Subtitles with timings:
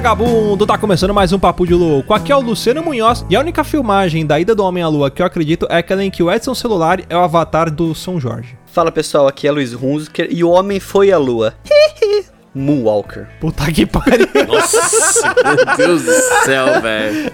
[0.00, 0.66] vagabundo!
[0.66, 2.14] Tá começando mais um Papo de Louco.
[2.14, 5.10] Aqui é o Luciano Munhoz e a única filmagem da ida do Homem à Lua
[5.10, 8.18] que eu acredito é aquela em que o Edson Celular é o avatar do São
[8.18, 8.56] Jorge.
[8.64, 11.52] Fala pessoal, aqui é Luiz Hunziker e o homem foi à lua.
[12.54, 13.28] Moonwalker.
[13.40, 14.26] Puta que pariu.
[14.48, 16.12] Nossa, meu Deus do
[16.44, 17.30] céu, velho.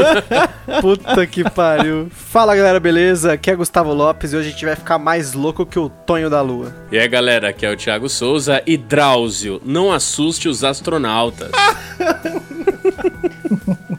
[0.80, 2.08] Puta que pariu.
[2.10, 3.32] Fala galera, beleza?
[3.34, 6.30] Aqui é Gustavo Lopes e hoje a gente vai ficar mais louco que o Tonho
[6.30, 6.74] da Lua.
[6.90, 11.50] E aí, galera, aqui é o Thiago Souza e Drauzio, não assuste os astronautas.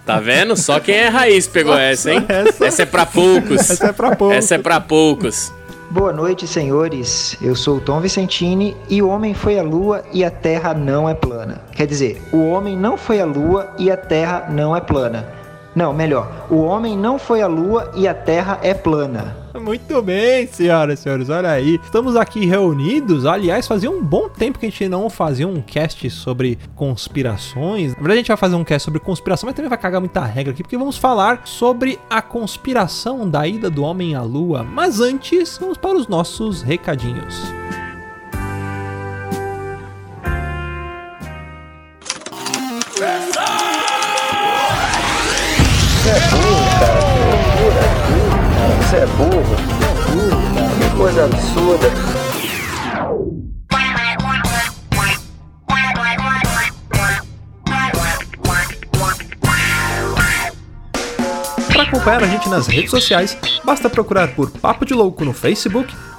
[0.05, 0.57] Tá vendo?
[0.57, 2.25] Só quem é raiz pegou essa, hein?
[2.27, 3.69] essa- Essa é pra poucos.
[3.69, 4.33] Essa é pra pouco.
[4.33, 5.53] Essa é pra poucos.
[5.93, 7.38] Boa noite, senhores.
[7.39, 11.07] Eu sou o Tom Vicentini e o homem foi à lua e a terra não
[11.07, 11.61] é plana.
[11.71, 15.27] Quer dizer, o homem não foi à lua e a terra não é plana.
[15.75, 19.42] Não, melhor, o homem não foi à lua e a terra é plana.
[19.61, 21.79] Muito bem, senhoras e senhores, olha aí.
[21.83, 23.25] Estamos aqui reunidos.
[23.25, 27.91] Aliás, fazia um bom tempo que a gente não fazia um cast sobre conspirações.
[27.91, 30.23] Na verdade, a gente vai fazer um cast sobre conspiração, mas também vai cagar muita
[30.23, 34.63] regra aqui, porque vamos falar sobre a conspiração da ida do homem à lua.
[34.63, 37.43] Mas antes, vamos para os nossos recadinhos.
[48.94, 49.55] Você é burro.
[50.77, 51.88] Que coisa absurda.
[61.71, 65.91] Para acompanhar a gente nas redes sociais, basta procurar por Papo de Louco no Facebook,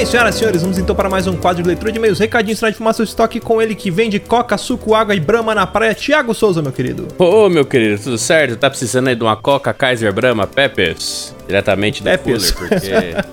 [0.00, 2.58] bem, senhoras e senhores, vamos então para mais um quadro de leitura de e-mails, recadinhos,
[2.58, 5.94] sinal de fumaça, estoque com ele que vende coca, suco, água e brama na praia,
[5.94, 7.06] Thiago Souza, meu querido.
[7.18, 8.56] Ô, meu querido, tudo certo?
[8.56, 11.34] Tá precisando aí de uma Coca Kaiser Brahma Peppers?
[11.46, 12.50] Diretamente do Peppers.
[12.50, 12.76] porque...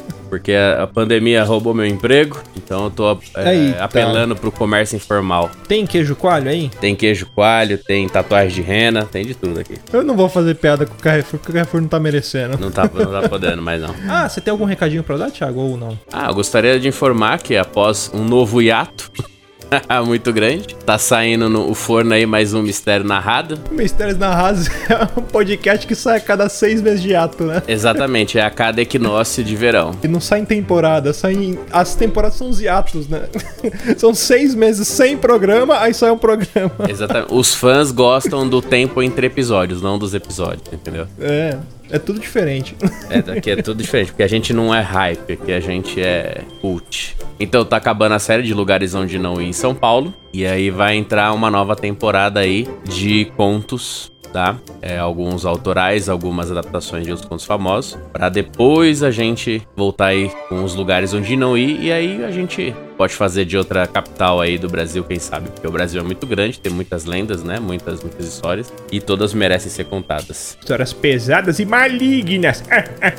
[0.30, 5.50] Porque a pandemia roubou meu emprego, então eu tô é, apelando pro comércio informal.
[5.68, 6.70] Tem queijo coalho aí?
[6.82, 9.76] Tem queijo coalho, tem tatuagem de rena, tem de tudo aqui.
[9.92, 12.58] Eu não vou fazer piada com o Carrefour, porque o Carrefour não tá merecendo.
[12.58, 13.96] Não tá, não tá podendo mais não.
[14.10, 15.98] Ah, você tem algum recadinho pra dar, Thiago, ou não?
[16.12, 19.12] Ah, eu gostaria de informar que após um novo hiato
[20.06, 23.60] muito grande, tá saindo no forno aí mais um mistério narrado.
[23.72, 27.62] Mistérios na Rasa é um podcast que sai a cada seis meses de ato, né?
[27.68, 29.92] Exatamente, é a cada equinócio de verão.
[30.04, 31.60] E não sai em temporada, sai em...
[31.72, 33.24] As temporadas são os hiatos, né?
[33.98, 36.72] são seis meses sem programa, aí sai um programa.
[36.88, 37.34] Exatamente.
[37.34, 41.08] Os fãs gostam do tempo entre episódios, não dos episódios, entendeu?
[41.20, 41.58] É,
[41.92, 42.76] é tudo diferente.
[43.10, 46.42] É, daqui é tudo diferente, porque a gente não é hype, aqui a gente é
[46.60, 47.16] cult.
[47.40, 50.14] Então tá acabando a série de lugares onde não ir em São Paulo.
[50.34, 54.58] E aí vai entrar uma nova temporada aí de contos, tá?
[54.82, 57.98] É, alguns autorais, algumas adaptações de outros contos famosos.
[58.12, 61.82] Pra depois a gente voltar aí com os lugares onde não ir.
[61.82, 65.50] E aí a gente pode fazer de outra capital aí do Brasil, quem sabe?
[65.50, 67.60] Porque o Brasil é muito grande, tem muitas lendas, né?
[67.60, 68.74] Muitas, muitas histórias.
[68.92, 70.58] E todas merecem ser contadas.
[70.60, 72.64] Histórias pesadas e malignas.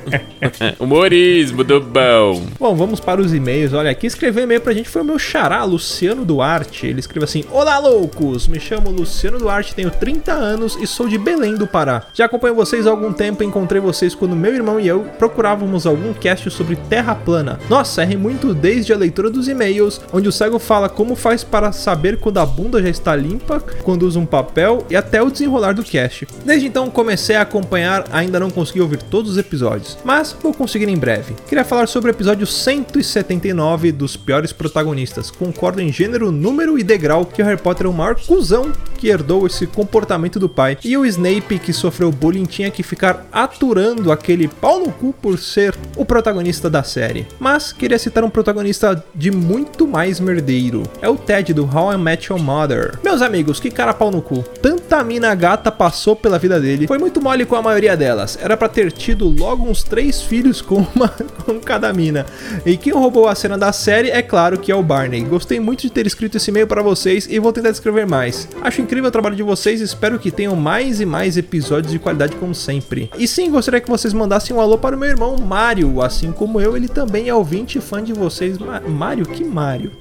[0.79, 2.43] Humorismo do bom.
[2.59, 3.73] Bom, vamos para os e-mails.
[3.73, 6.87] Olha, aqui escreveu e-mail pra gente foi o meu xará, Luciano Duarte.
[6.87, 8.49] Ele escreveu assim: Olá, loucos!
[8.49, 12.07] Me chamo Luciano Duarte, tenho 30 anos e sou de Belém do Pará.
[12.13, 15.87] Já acompanho vocês há algum tempo e encontrei vocês quando meu irmão e eu procurávamos
[15.87, 17.59] algum cast sobre terra plana.
[17.69, 19.68] Nossa, errei muito desde a leitura dos e-mails,
[20.13, 24.05] onde o cego fala como faz para saber quando a bunda já está limpa, quando
[24.05, 26.27] usa um papel e até o desenrolar do cast.
[26.45, 30.89] Desde então comecei a acompanhar, ainda não consegui ouvir todos os episódios, mas vou conseguir
[30.89, 31.35] em breve.
[31.49, 35.31] Queria falar sobre o episódio 179 dos piores protagonistas.
[35.31, 39.09] Concordo em gênero, número e degrau que o Harry Potter é o maior cuzão que
[39.09, 40.77] herdou esse comportamento do pai.
[40.85, 45.39] E o Snape, que sofreu bullying, tinha que ficar aturando aquele pau no cu por
[45.39, 47.27] ser o protagonista da série.
[47.39, 50.83] Mas queria citar um protagonista de muito mais merdeiro.
[51.01, 52.99] É o Ted do How I Met Your Mother.
[53.05, 54.43] Meus amigos, que cara pau no cu.
[54.61, 56.89] Tanta mina gata passou pela vida dele.
[56.89, 58.37] Foi muito mole com a maioria delas.
[58.41, 61.09] Era para ter tido logo uns três filhos com uma
[61.47, 62.27] com cada mina.
[62.67, 65.23] E quem roubou a cena da série é claro que é o Barney.
[65.23, 68.49] Gostei muito de ter escrito esse e-mail para vocês e vou tentar descrever mais.
[68.61, 72.35] Acho incrível o trabalho de vocês espero que tenham mais e mais episódios de qualidade
[72.37, 73.11] como sempre.
[73.19, 76.59] E sim, gostaria que vocês mandassem um alô para o meu irmão Mário, assim como
[76.59, 78.57] eu, ele também é ouvinte e fã de vocês.
[78.57, 79.27] Ma Mário?
[79.27, 79.93] Que Mário?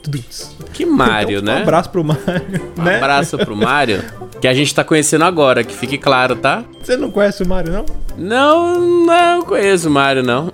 [0.72, 1.60] Que Mário, então, né?
[1.60, 2.24] Um abraço pro Mário.
[2.78, 2.95] Um né?
[2.95, 4.01] abraço pro Mário,
[4.42, 6.63] que a gente tá conhecendo agora, que fique claro, tá?
[6.81, 7.86] Você não conhece o Mário, não?
[8.18, 10.51] Não, não conheço o Mário, não.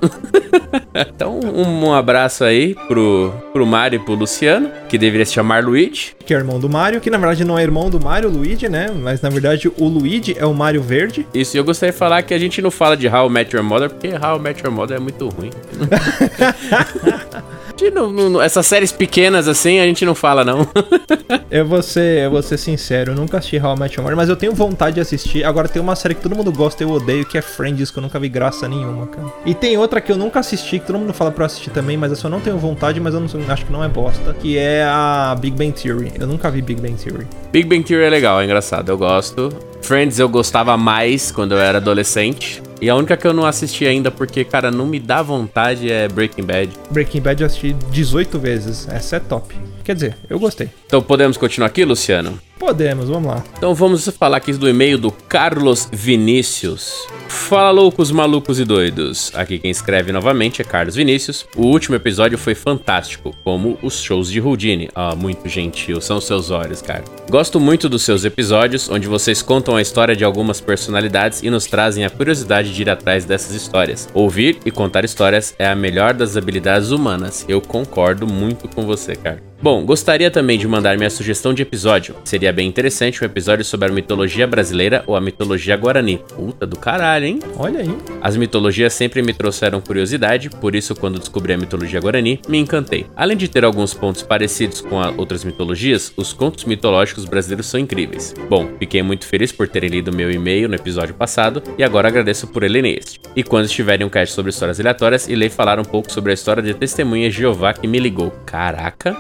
[0.94, 5.63] então, um, um, abraço aí pro, pro Mário e pro Luciano, que deveria se chamar
[5.63, 6.13] Luigi.
[6.25, 8.88] Que é irmão do Mário, que na verdade não é irmão do Mário, Luigi, né?
[8.94, 11.25] Mas na verdade o Luigi é o Mário Verde.
[11.33, 13.56] Isso, e eu gostaria de falar que a gente não fala de How I Met
[13.56, 15.51] Your Mother, porque How I Met Your Mother é muito ruim.
[17.91, 20.68] Não, não, essas séries pequenas assim, a gente não fala, não.
[21.50, 24.18] eu, vou ser, eu vou ser sincero, eu nunca assisti How I Met Your Mother,
[24.18, 25.44] mas eu tenho vontade de assistir.
[25.44, 27.97] Agora tem uma série que todo mundo gosta e eu odeio, que é Friends, que
[27.97, 29.27] eu nunca vi graça nenhuma, cara.
[29.45, 31.97] E tem outra que eu nunca assisti, que todo mundo fala pra eu assistir também,
[31.97, 34.57] mas eu só não tenho vontade, mas eu não, acho que não é bosta, que
[34.57, 36.13] é a Big Bang Theory.
[36.19, 37.27] Eu nunca vi Big Bang Theory.
[37.51, 39.50] Big Bang Theory é legal, é engraçado, eu gosto.
[39.83, 42.62] Friends eu gostava mais quando eu era adolescente.
[42.81, 46.07] E a única que eu não assisti ainda porque, cara, não me dá vontade é
[46.07, 46.69] Breaking Bad.
[46.91, 48.87] Breaking Bad eu assisti 18 vezes.
[48.89, 49.55] Essa é top.
[49.83, 50.69] Quer dizer, eu gostei.
[50.85, 52.39] Então podemos continuar aqui, Luciano?
[52.57, 53.44] Podemos, vamos lá.
[53.57, 57.07] Então vamos falar aqui do e-mail do Carlos Vinícius.
[57.27, 59.31] Fala loucos, malucos e doidos.
[59.33, 61.45] Aqui quem escreve novamente é Carlos Vinícius.
[61.57, 64.89] O último episódio foi fantástico, como os shows de Houdini.
[64.94, 67.03] Ah, muito gentil, são seus olhos, cara.
[67.29, 71.65] Gosto muito dos seus episódios, onde vocês contam a história de algumas personalidades e nos
[71.65, 74.07] trazem a curiosidade de ir atrás dessas histórias.
[74.13, 77.45] Ouvir e contar histórias é a melhor das habilidades humanas.
[77.50, 79.41] Eu concordo muito com você, cara.
[79.63, 82.15] Bom, gostaria também de mandar minha sugestão de episódio.
[82.25, 86.19] Seria bem interessante um episódio sobre a mitologia brasileira ou a mitologia guarani.
[86.35, 87.39] Puta do caralho, hein?
[87.57, 87.97] Olha aí.
[88.21, 93.05] As mitologias sempre me trouxeram curiosidade, por isso, quando descobri a mitologia guarani, me encantei.
[93.15, 98.33] Além de ter alguns pontos parecidos com outras mitologias, os contos mitológicos brasileiros são incríveis.
[98.49, 102.47] Bom, fiquei muito feliz por terem lido meu e-mail no episódio passado e agora agradeço
[102.47, 103.19] por ele neste.
[103.35, 106.61] E quando estiverem um cast sobre histórias aleatórias, irei falar um pouco sobre a história
[106.61, 108.31] de testemunha Jeová que me ligou.
[108.45, 109.15] Caraca!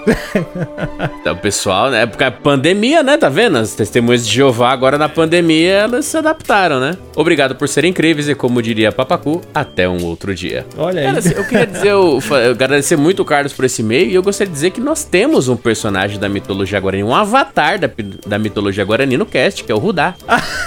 [1.21, 2.05] então, pessoal, né?
[2.05, 3.12] Porque a pandemia, né?
[3.17, 3.57] Tá vendo?
[3.57, 6.97] As testemunhas de Jeová agora na pandemia, elas se adaptaram, né?
[7.15, 10.65] Obrigado por serem incríveis e, como diria Papacu, até um outro dia.
[10.77, 11.21] Olha aí.
[11.21, 14.23] Cara, eu queria dizer, eu, eu agradecer muito o Carlos por esse e-mail e eu
[14.23, 17.89] gostaria de dizer que nós temos um personagem da mitologia guarani, um avatar da,
[18.25, 20.15] da mitologia guarani no cast, que é o Rudá.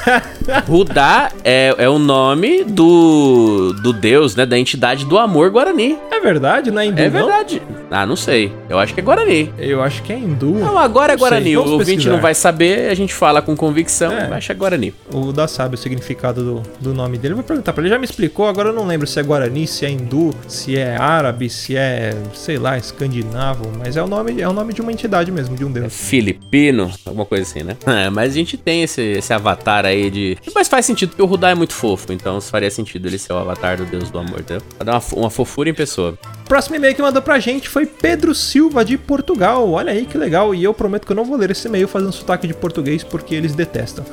[0.67, 4.47] Rudá é, é o nome do, do deus, né?
[4.47, 5.99] Da entidade do amor guarani.
[6.11, 7.63] É verdade, não é hindu, É verdade.
[7.91, 7.99] Não?
[7.99, 8.53] Ah, não sei.
[8.69, 9.53] Eu acho que é guarani.
[9.59, 10.55] Eu acho que é hindu.
[10.55, 11.57] Não, agora é Guarani.
[11.57, 14.33] O ouvinte não vai saber, a gente fala com convicção, é.
[14.33, 14.95] acha Guarani.
[15.13, 17.33] O da sabe o significado do, do nome dele.
[17.33, 17.91] Eu vou perguntar pra ele.
[17.91, 20.97] Já me explicou, agora eu não lembro se é Guarani, se é hindu, se é
[20.97, 23.73] árabe, se é, sei lá, escandinavo.
[23.79, 25.87] Mas é o nome, é o nome de uma entidade mesmo, de um deus.
[25.87, 27.77] É filipino, alguma coisa assim, né?
[27.97, 30.37] É, mas a gente tem esse, esse avatar aí de.
[30.55, 33.39] Mas faz sentido, porque o Rudá é muito fofo, então faria sentido ele ser o
[33.39, 34.63] avatar do deus do amor, entendeu?
[34.77, 36.19] Pra dar uma, uma fofura em pessoa.
[36.47, 39.69] Próximo e-mail que mandou pra gente foi Pedro Silva de Portugal.
[39.69, 40.55] Olha aí que legal.
[40.55, 43.37] E eu prometo que eu não vou ler esse e-mail fazendo sotaque de português porque
[43.37, 44.05] eles detestam.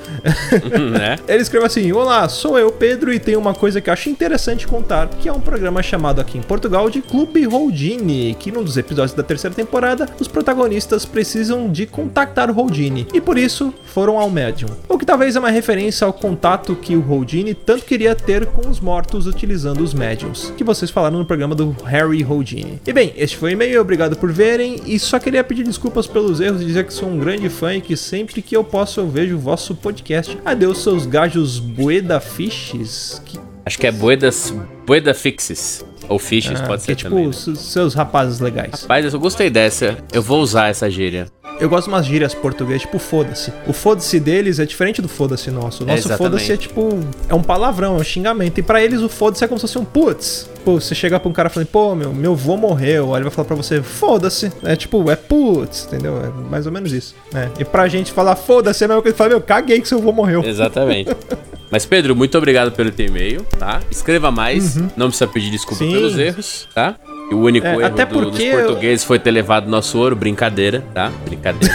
[0.91, 1.17] né?
[1.27, 5.07] Ele escreveu assim: Olá, sou eu, Pedro, e tenho uma coisa que acho interessante contar,
[5.09, 9.15] que é um programa chamado aqui em Portugal de Clube Houdini, que num dos episódios
[9.15, 14.29] da terceira temporada, os protagonistas precisam de contactar o Houdini, e por isso foram ao
[14.29, 14.69] médium.
[14.87, 18.69] O que talvez é uma referência ao contato que o Houdini tanto queria ter com
[18.69, 22.79] os mortos utilizando os médiums, que vocês falaram no programa do Harry Houdini.
[22.85, 26.39] E bem, este foi o e-mail, obrigado por verem, e só queria pedir desculpas pelos
[26.39, 29.09] erros e dizer que sou um grande fã e que sempre que eu posso eu
[29.09, 30.37] vejo o vosso podcast.
[30.45, 33.21] Adeus, seus gajos Bueda Fishes.
[33.25, 33.52] Que...
[33.65, 34.53] Acho que é Buedas,
[34.85, 35.85] Bueda Fixes.
[36.09, 37.29] Ou Fishes, ah, pode ser que, também.
[37.29, 37.55] Tipo, né?
[37.55, 38.81] seus rapazes legais.
[38.81, 39.97] Rapaz, eu gostei dessa.
[40.11, 41.27] Eu vou usar essa gíria.
[41.59, 43.53] Eu gosto de umas gírias portuguesas, tipo foda-se.
[43.67, 45.83] O foda-se deles é diferente do foda-se nosso.
[45.83, 46.99] O nosso é foda-se é tipo.
[47.29, 48.59] É um palavrão, é um xingamento.
[48.59, 50.49] E para eles o foda-se é como se fosse um putz.
[50.65, 53.13] Pô, você chegar pra um cara falando, pô, meu, meu vô morreu.
[53.13, 54.51] Aí ele vai falar pra você, foda-se.
[54.63, 56.19] É tipo, é putz, entendeu?
[56.21, 57.15] É mais ou menos isso.
[57.33, 57.49] É.
[57.59, 59.99] E pra gente falar foda-se é a mesma coisa que falar, meu, caguei que seu
[59.99, 60.43] vô morreu.
[60.43, 61.15] Exatamente.
[61.73, 63.81] Mas, Pedro, muito obrigado pelo teu e-mail, tá?
[63.89, 64.89] Escreva mais, uhum.
[64.95, 65.91] não precisa pedir desculpa Sim.
[65.91, 66.93] pelos erros, tá?
[67.31, 69.07] E o único é, erro até do, dos portugueses eu...
[69.07, 70.15] foi ter levado nosso ouro.
[70.15, 71.11] Brincadeira, tá?
[71.25, 71.73] Brincadeira.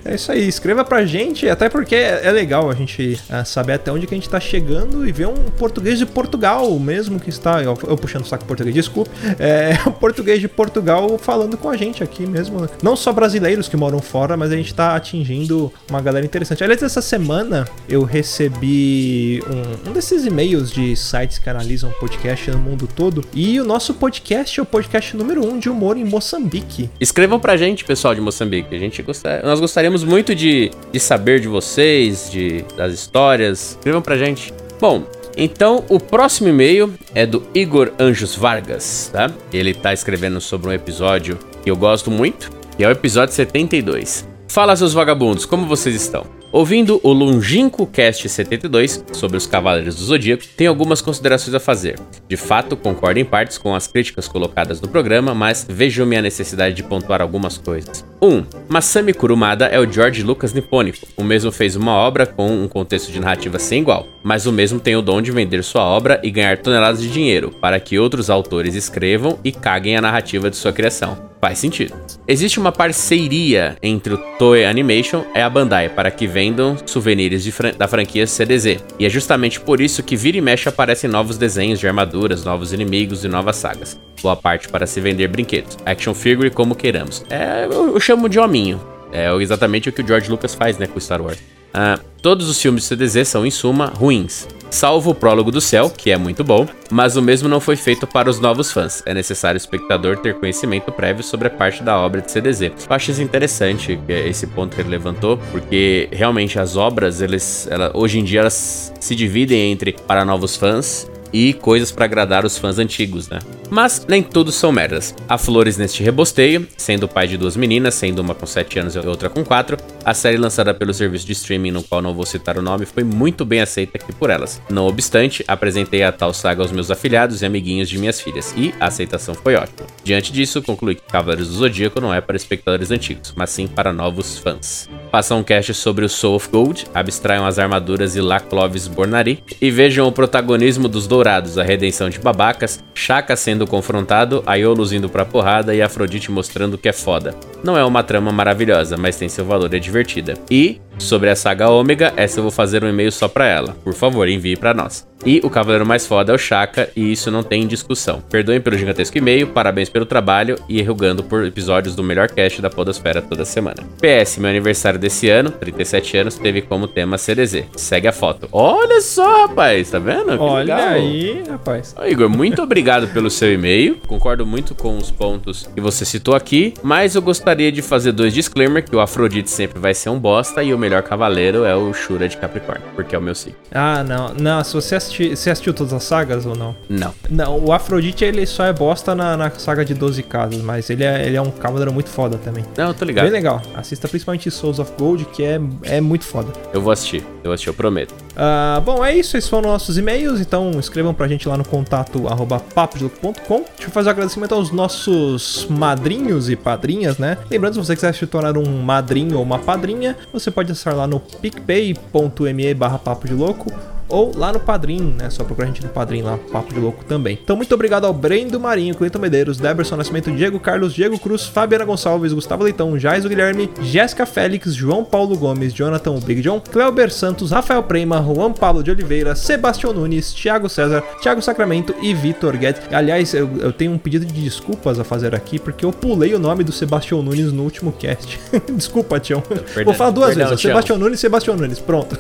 [0.05, 3.91] É isso aí, escreva pra gente, até porque é legal a gente uh, saber até
[3.91, 7.63] onde que a gente tá chegando e ver um português de Portugal mesmo que está,
[7.63, 11.77] eu, eu puxando o saco português, desculpe, é o português de Portugal falando com a
[11.77, 12.69] gente aqui mesmo.
[12.83, 16.63] Não só brasileiros que moram fora, mas a gente tá atingindo uma galera interessante.
[16.63, 22.59] Aliás, essa semana eu recebi um, um desses e-mails de sites que analisam podcast no
[22.59, 26.05] mundo todo e o nosso podcast é o podcast número 1 um de humor em
[26.05, 26.91] Moçambique.
[27.01, 28.75] Escrevam pra gente, pessoal de Moçambique.
[28.75, 33.73] A gente gostar, nós gostaríamos muito de, de saber de vocês, de, das histórias.
[33.73, 34.53] Escrevam pra gente.
[34.81, 35.05] Bom,
[35.37, 39.31] então, o próximo e-mail é do Igor Anjos Vargas, tá?
[39.53, 44.27] Ele tá escrevendo sobre um episódio que eu gosto muito, que é o episódio 72.
[44.49, 46.34] Fala, seus vagabundos, como vocês estão?
[46.55, 51.99] Ouvindo o longínquo cast 72 sobre os Cavaleiros do Zodíaco, tenho algumas considerações a fazer.
[52.29, 56.77] De fato, concordo em partes com as críticas colocadas no programa, mas vejo minha necessidade
[56.77, 58.05] de pontuar algumas coisas.
[58.23, 58.29] 1.
[58.29, 61.09] Um, Masami Kurumada é o George Lucas nipônico.
[61.17, 64.81] O mesmo fez uma obra com um contexto de narrativa sem igual, mas o mesmo
[64.81, 68.31] tem o dom de vender sua obra e ganhar toneladas de dinheiro, para que outros
[68.31, 71.31] autores escrevam e caguem a narrativa de sua criação.
[71.41, 71.95] Faz sentido.
[72.27, 77.73] Existe uma parceria entre o Toei Animation e a Bandai para que vendam souvenirs fran
[77.77, 78.83] da franquia CDZ.
[78.99, 82.73] E é justamente por isso que vira e mexe aparecem novos desenhos de armaduras, novos
[82.73, 84.01] inimigos e novas sagas.
[84.23, 87.23] Boa parte para se vender brinquedos, action figure como queiramos.
[87.29, 88.81] É, eu, eu chamo de hominho.
[89.13, 91.39] É exatamente o que o George Lucas faz, né, com Star Wars.
[91.75, 95.91] Uh, todos os filmes de CDZ são, em suma, ruins, salvo o Prólogo do Céu,
[95.91, 99.03] que é muito bom, mas o mesmo não foi feito para os novos fãs.
[99.05, 102.61] É necessário o espectador ter conhecimento prévio sobre a parte da obra de CDZ.
[102.61, 107.91] Eu acho isso interessante, esse ponto que ele levantou, porque realmente as obras, eles, ela,
[107.95, 112.57] hoje em dia, elas se dividem entre para novos fãs e coisas para agradar os
[112.57, 113.41] fãs antigos, né?
[113.69, 115.13] Mas nem tudo são merdas.
[115.29, 118.99] Há flores neste rebosteio, sendo pai de duas meninas, sendo uma com 7 anos e
[119.01, 119.77] outra com 4.
[120.05, 123.03] A série lançada pelo serviço de streaming, no qual não vou citar o nome, foi
[123.03, 124.63] muito bem aceita aqui por elas.
[124.71, 128.73] Não obstante, apresentei a tal saga aos meus afilhados e amiguinhos de minhas filhas, e
[128.79, 129.89] a aceitação foi ótima.
[130.05, 133.93] Diante disso, concluí que Cavaleiros do Zodíaco não é para espectadores antigos, mas sim para
[133.93, 134.89] novos fãs.
[135.11, 139.43] Façam um cast sobre o Soul of Gold, abstraiam as armaduras e La Clovis Bornari,
[139.61, 144.93] e vejam o protagonismo dos dourados dourados, a redenção de babacas, Chaka sendo confrontado, Aiolos
[144.93, 147.35] indo pra porrada e Afrodite mostrando que é foda.
[147.63, 150.35] Não é uma trama maravilhosa, mas tem seu valor é divertida.
[150.51, 153.77] E, sobre a saga Ômega, essa eu vou fazer um e-mail só pra ela.
[153.85, 155.07] Por favor, envie para nós.
[155.27, 158.23] E o cavaleiro mais foda é o Chaka, e isso não tem discussão.
[158.29, 162.69] Perdoem pelo gigantesco e-mail, parabéns pelo trabalho e rugando por episódios do melhor cast da
[162.69, 163.83] Podosfera toda semana.
[164.03, 167.65] PS, meu aniversário desse ano, 37 anos, teve como tema CDZ.
[167.75, 168.49] Segue a foto.
[168.53, 170.37] Olha só, rapaz, tá vendo?
[170.37, 170.91] Que Olha legal.
[170.91, 171.95] aí, rapaz.
[171.99, 173.97] Ô, Igor, muito obrigado pelo seu e-mail.
[174.07, 178.35] Concordo muito com os pontos que você citou aqui, mas eu gostaria de fazer dois
[178.35, 181.93] disclaimers, que o Afrodite sempre vai ser um bosta e o melhor cavaleiro é o
[181.95, 183.57] Shura de Capricórnio, porque é o meu signo.
[183.73, 184.35] Ah, não.
[184.35, 186.77] Não, se você assisti, você assistiu todas as sagas ou não?
[186.89, 187.15] Não.
[187.31, 191.05] Não, o Afrodite ele só é bosta na, na saga de 12 casas, mas ele
[191.05, 192.65] é, ele é um cavaleiro muito foda também.
[192.77, 193.25] Não, eu tô ligado.
[193.25, 193.63] Bem legal.
[193.75, 196.53] Assista principalmente Souls of Gold, que é, é muito foda.
[196.73, 198.15] Eu vou assistir, eu vou assistir, eu prometo.
[198.35, 199.37] Uh, bom, é isso.
[199.37, 203.65] Esses foram nossos e-mails, então escrevam pra gente lá no contato arroba papodiloco.com.
[203.77, 207.39] Deixa eu fazer um agradecimento aos nossos madrinhos e padrinhas, né?
[207.51, 211.07] Lembrando, se você quiser se tornar um madrinho ou uma padrinha, você pode acessar lá
[211.07, 213.73] no picpay.me barra papo de louco
[214.09, 215.31] ou lá no Padrim, né?
[215.31, 217.39] Só procurar a gente no Padrim lá, Papo de Louco também.
[217.43, 221.85] Então, muito obrigado ao Brendo Marinho, Cleiton Medeiros, Deberson Nascimento, Diego Carlos, Diego Cruz, Fabiana
[221.85, 227.51] Gonçalves, Gustavo Leitão, Jaiso Guilherme, Jéssica Félix, João Paulo Gomes, Jonathan Big John, Cleober Santos,
[227.51, 232.83] Rafael Prema, Juan Pablo de Oliveira, Sebastião Nunes, Thiago César, Thiago Sacramento e Vitor Guedes.
[232.91, 236.39] Aliás, eu, eu, tenho um pedido de desculpas a fazer aqui, porque eu pulei o
[236.39, 238.39] nome do Sebastião Nunes no último cast.
[238.75, 239.43] Desculpa, Tião.
[239.85, 240.63] Vou falar duas Perdão, vezes.
[240.63, 241.79] Sebastião Nunes, Sebastião Nunes.
[241.79, 242.19] Pronto.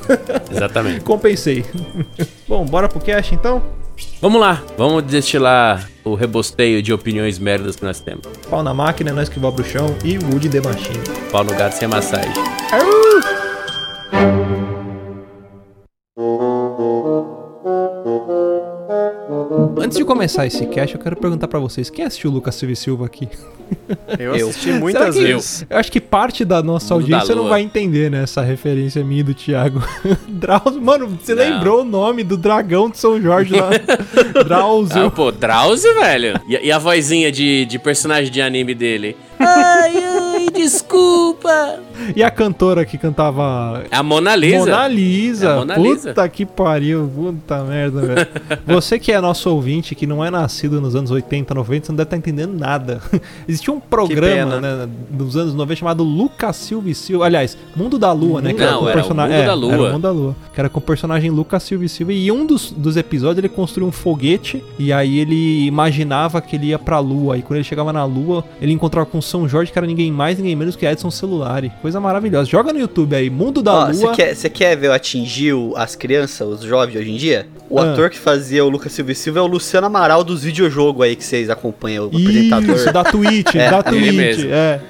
[0.50, 1.00] Exatamente.
[1.04, 1.64] Compensei.
[2.48, 3.62] Bom, bora pro cast então?
[4.20, 8.26] Vamos lá, vamos destilar o rebosteio de opiniões merdas que nós temos.
[8.50, 10.98] Pau na máquina, nós que voa pro chão e Woody the Machine.
[11.30, 12.32] Pau no gato sem massagem.
[19.94, 22.74] Antes de começar esse cast, eu quero perguntar para vocês: quem assistiu o Lucas Silva
[22.74, 23.28] Silva aqui?
[24.18, 24.80] Eu assisti eu.
[24.80, 25.64] muitas vezes.
[25.70, 28.24] Eu, acho que parte da nossa audiência não vai entender, né?
[28.24, 29.80] Essa referência minha e do Thiago.
[30.26, 31.44] Drauzio, mano, você não.
[31.44, 33.70] lembrou o nome do dragão de São Jorge lá?
[34.44, 35.06] Drauzio.
[35.06, 36.40] Ah, pô, Drauzio, velho.
[36.48, 39.16] E, e, a vozinha de, de personagem de anime dele?
[39.38, 41.78] Ai, ai, desculpa.
[42.14, 44.58] E a cantora que cantava A Mona Lisa.
[44.58, 45.46] Mona Lisa.
[45.46, 46.08] É a Mona Lisa.
[46.10, 47.10] Puta que pariu.
[47.14, 48.28] Puta merda, velho.
[48.66, 51.96] Você que é nosso ouvinte, que não é nascido nos anos 80, 90, você não
[51.96, 53.00] deve estar entendendo nada.
[53.48, 57.26] Existia um programa né, nos anos 90 chamado Lucas Silva e Silva.
[57.26, 58.52] Aliás, Mundo da Lua, né?
[58.52, 59.72] que Não, com era o Mundo é, da Lua.
[59.72, 60.36] Era o Mundo da Lua.
[60.52, 62.12] Que era com o personagem Lucas Silva e Silva.
[62.12, 64.62] E um dos, dos episódios ele construiu um foguete.
[64.78, 67.36] E aí ele imaginava que ele ia pra Lua.
[67.38, 70.38] E quando ele chegava na Lua, ele encontrava com São Jorge, que era ninguém mais,
[70.38, 71.72] ninguém menos que Edson Celulari.
[71.84, 72.48] Coisa maravilhosa.
[72.48, 74.14] Joga no YouTube aí, Mundo da Ó, você Lua.
[74.14, 77.46] quer, você quer ver eu atingir o- as crianças, os jovens hoje em dia?
[77.68, 77.92] O Ah.
[77.92, 81.14] ator que fazia o Lucas Silva e Silva é o Luciano Amaral dos videojogos aí
[81.14, 84.14] que vocês acompanham, o apresentador Isso, da Twitch, É, da ele Twitch.
[84.16, 84.50] mesmo.
[84.50, 84.80] É.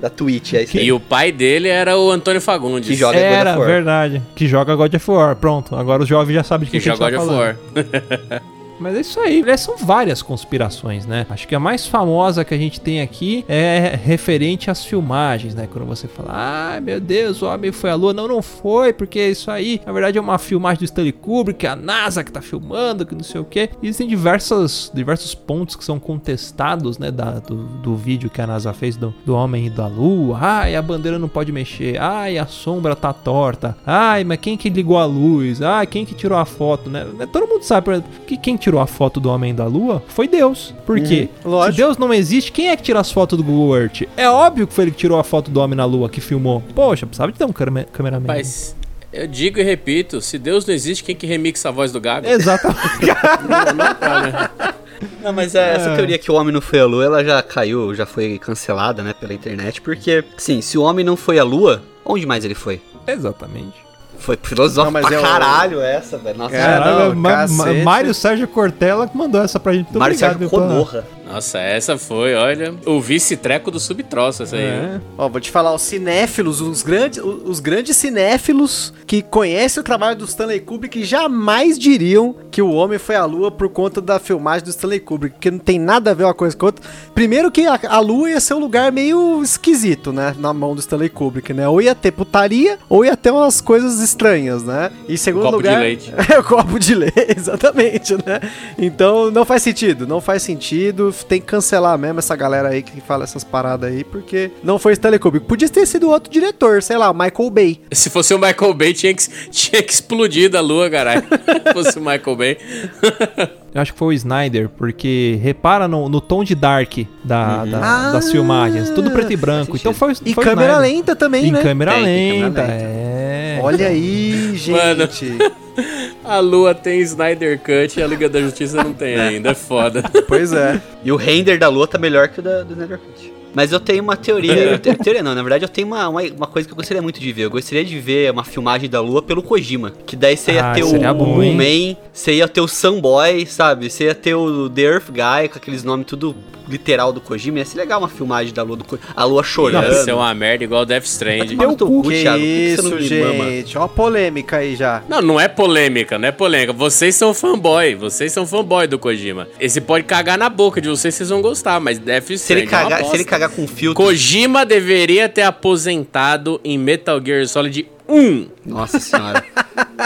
[0.00, 0.54] da Twitch.
[0.54, 0.86] É isso aí.
[0.86, 2.88] E o pai dele era o Antônio Fagundes.
[2.88, 3.68] Que joga God Era, of War.
[3.68, 4.22] verdade.
[4.34, 5.36] Que joga God of War.
[5.36, 7.42] Pronto, agora os jovens já sabem de Que que, que a joga gente God tá
[7.44, 8.32] of falando.
[8.32, 8.42] War.
[8.78, 9.42] Mas é isso aí.
[9.42, 11.26] Aliás, São várias conspirações, né?
[11.30, 15.68] Acho que a mais famosa que a gente tem aqui é referente às filmagens, né?
[15.70, 18.12] Quando você fala, ai meu Deus, o homem foi à lua.
[18.12, 21.70] Não, não foi, porque isso aí, na verdade, é uma filmagem do Stanley Kubrick, é
[21.70, 23.70] a NASA que tá filmando, que não sei o quê.
[23.82, 27.10] E existem diversas, diversos pontos que são contestados, né?
[27.10, 30.38] Da, do, do vídeo que a NASA fez do, do homem e da lua.
[30.40, 32.00] Ai, a bandeira não pode mexer.
[32.00, 33.76] Ai, a sombra tá torta.
[33.86, 35.62] Ai, mas quem que ligou a luz?
[35.62, 37.06] Ai, quem que tirou a foto, né?
[37.32, 40.26] Todo mundo sabe, por exemplo, que quem tirou a foto do homem da lua foi
[40.26, 40.74] Deus.
[40.86, 41.28] Por quê?
[41.44, 41.72] lógico.
[41.72, 44.02] Se Deus não existe, quem é que tira as fotos do Google Earth?
[44.16, 46.62] É óbvio que foi ele que tirou a foto do homem na lua, que filmou.
[46.74, 48.26] Poxa, precisava de ter um câmera- cameraman.
[48.26, 48.74] Mas
[49.12, 52.26] eu digo e repito, se Deus não existe, quem que remixa a voz do Gago?
[52.26, 52.78] Exatamente.
[55.22, 57.94] Não, mas é, essa teoria que o homem não foi à lua, ela já caiu,
[57.94, 61.82] já foi cancelada, né, pela internet, porque, sim, se o homem não foi à lua,
[62.04, 62.80] onde mais ele foi?
[63.06, 63.74] Exatamente.
[64.18, 66.38] Foi filosófico Não, mas pra é o- caralho essa, velho.
[66.38, 67.84] Nossa, Caralho, não.
[67.84, 69.94] Mário Sérgio Cortella que mandou essa pra gente.
[69.96, 71.04] Mário obrigado, Sérgio Conorra.
[71.26, 74.62] Nossa, essa foi, olha, o vice-treco do subtroço, essa aí.
[74.62, 75.00] É.
[75.16, 80.16] Ó, vou te falar, os cinéfilos, os grandes, os grandes cinéfilos que conhecem o trabalho
[80.16, 84.64] do Stanley Kubrick jamais diriam que o homem foi à lua por conta da filmagem
[84.64, 86.84] do Stanley Kubrick, porque não tem nada a ver uma coisa com a outra.
[87.14, 90.80] Primeiro que a, a lua ia ser um lugar meio esquisito, né, na mão do
[90.80, 91.66] Stanley Kubrick, né?
[91.68, 94.90] Ou ia ter putaria, ou ia ter umas coisas estranhas, né?
[95.08, 96.12] E segundo copo de leite.
[96.30, 98.40] é o copo de leite, exatamente, né?
[98.78, 101.13] Então não faz sentido, não faz sentido.
[101.28, 104.92] Tem que cancelar mesmo essa galera aí que fala essas paradas aí, porque não foi
[104.94, 105.46] Stanley Kubrick.
[105.46, 107.80] Podia ter sido outro diretor, sei lá, Michael Bay.
[107.92, 111.24] Se fosse o Michael Bay, tinha que, tinha que explodir da lua, caralho.
[111.64, 112.58] Se fosse o Michael Bay.
[113.74, 117.80] Eu acho que foi o Snyder, porque repara no, no tom de dark da, da-
[118.08, 118.88] Ah, das filmagens.
[118.90, 119.76] Tudo preto e branco.
[119.76, 120.94] Então foi, E foi câmera Snyder.
[120.96, 121.60] lenta também, Em né?
[121.62, 122.04] câmera Tem,
[122.42, 122.62] lenta.
[122.62, 122.84] câmera lenta.
[122.84, 123.58] É.
[123.60, 125.00] Olha aí, Mano.
[125.00, 125.38] gente.
[126.24, 129.50] A lua tem Snyder Cut e a Liga da Justiça não tem ainda.
[129.50, 130.02] É foda.
[130.28, 130.80] pois é.
[131.02, 133.33] E o render da lua tá melhor que o da, do Snyder Cut.
[133.54, 134.52] Mas eu tenho uma teoria.
[134.54, 137.02] eu tenho- teoria não, na verdade eu tenho uma, uma, uma coisa que eu gostaria
[137.02, 137.42] muito de ver.
[137.42, 139.92] Eu gostaria de ver uma filmagem da lua pelo Kojima.
[140.06, 141.36] Que daí você ia Ah, ter o, seria bom?
[141.52, 143.90] Man, você ia ter o Sunboy, sabe?
[143.90, 146.34] Você ia ter o The Earth Guy, com aqueles nomes tudo
[146.66, 147.58] literal do Kojima.
[147.58, 149.08] Ia ser legal uma filmagem da lua do Kojima.
[149.14, 149.84] A lua chorando.
[149.86, 151.56] Ia ser uma merda igual Death Stranding.
[151.58, 152.38] Teu cu, Que Thiago.
[152.38, 153.50] Por que isso, você não me mama?
[153.50, 153.78] gente.
[153.78, 155.02] Ó a polêmica aí já.
[155.08, 156.72] Não, não é polêmica, não é polêmica.
[156.72, 159.46] Vocês são fanboy, vocês são fanboy do Kojima.
[159.60, 162.60] Esse pode cagar na boca de vocês, vocês vão gostar, mas Death Stranding Se ele,
[162.60, 163.16] é uma cagar, se bosta.
[163.18, 164.02] ele cagar com filtro.
[164.04, 168.46] Kojima deveria ter aposentado em Metal Gear Solid 1.
[168.66, 169.42] Nossa senhora.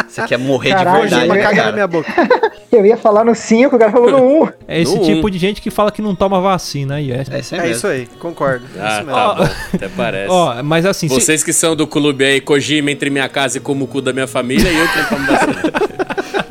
[0.09, 1.73] Você quer morrer Caralho, de verdade, Kojima, eu ia- caga na cara.
[1.75, 2.13] minha boca.
[2.71, 4.49] Eu ia falar no 5, o cara falou no 1.
[4.69, 5.31] É esse No tipo um.
[5.31, 7.11] de gente que fala que não toma vacina aí.
[7.11, 7.25] É.
[7.31, 8.67] É isso aí É isso aí, concordo.
[8.77, 9.13] É Ah, isso mesmo.
[9.15, 10.31] tá bom, até parece.
[10.31, 13.61] Ó, mas assim, se- Vocês que são do clube aí, Kojima entre minha casa e
[13.61, 15.63] como o cu da minha família, e eu que não tomo vacina.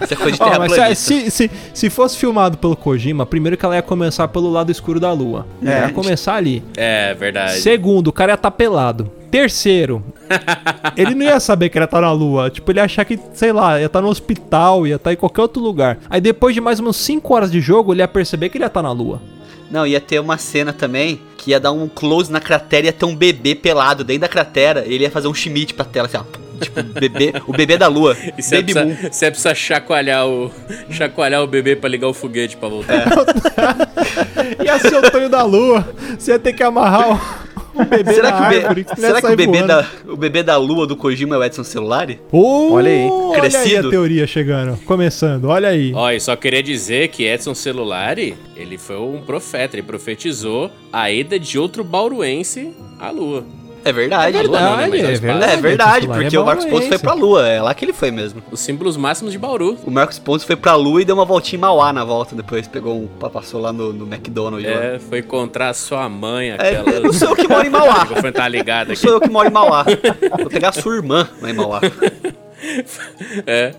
[0.02, 0.96] Isso é coisa de Ó, mas terraplanista.
[0.96, 5.00] se, se, se fosse filmado pelo Kojima, primeiro que ela ia começar pelo lado escuro
[5.00, 5.46] da lua.
[5.64, 5.82] É.
[5.82, 6.64] Ia começar ali.
[6.76, 7.60] É, verdade.
[7.60, 9.12] Segundo, o cara ia estar pelado.
[9.30, 10.04] Terceiro,
[10.96, 12.50] ele não ia saber que ele ia estar na lua.
[12.50, 15.42] Tipo, ele ia achar que, sei lá, ia estar no hospital, ia estar em qualquer
[15.42, 16.00] outro lugar.
[16.10, 18.64] Aí depois de mais ou menos 5 horas de jogo, ele ia perceber que ele
[18.64, 19.22] ia estar na lua.
[19.70, 22.94] Não, ia ter uma cena também que ia dar um close na cratera e ia
[22.94, 24.86] ter um bebê pelado dentro da cratera.
[24.86, 26.47] E ele ia fazer um schmidt pra tela, assim, ó.
[26.60, 28.15] Tipo, bebê, o bebê da lua.
[28.38, 29.12] E você Baby precisa, Moon.
[29.12, 30.52] você precisa chacoalhar o,
[30.89, 33.06] chacoalhar o bebê pra ligar o foguete pra voltar.
[34.63, 35.88] Ia ser o Tonho da lua.
[36.17, 37.12] Você ia ter que amarrar
[37.76, 38.86] o, o bebê Será que, o, árvore.
[38.98, 39.67] será que o, bebê voando.
[39.67, 42.20] da, o bebê da lua do Kojima é o Edson Celulari?
[42.32, 43.89] Oh, Olha aí, Olha aí a crescido.
[43.89, 44.78] teoria chegando.
[44.86, 45.91] Começando, olha aí.
[45.93, 51.12] Ó, e só queria dizer que Edson Celulari, ele foi um profeta, ele profetizou a
[51.12, 53.43] ida de outro bauruense à lua.
[53.88, 54.38] É verdade.
[54.38, 55.21] É verdade, né, é o espaço.
[55.21, 55.54] verdade.
[55.54, 57.04] É verdade, Titular porque é o Marcos Pontes foi bauruense.
[57.04, 57.47] pra Lua.
[57.47, 58.43] É lá que ele foi mesmo.
[58.52, 59.78] Os símbolos máximos de Bauru.
[59.86, 62.36] O Marcos Pontes foi pra Lua e deu uma voltinha em Mauá na volta.
[62.36, 63.08] Depois pegou um.
[63.08, 64.65] Passou lá no, no McDonald's.
[64.69, 64.84] lá.
[64.84, 67.00] É, foi encontrar sua mãe, É, aquela.
[67.02, 67.95] não sou eu que moro em Mauá.
[67.97, 69.02] O microfone tá ligado Não aqui.
[69.02, 69.86] sou eu que moro em Mauá.
[70.38, 71.82] Vou pegar a sua irmã lá em Mauá.
[73.47, 73.73] É.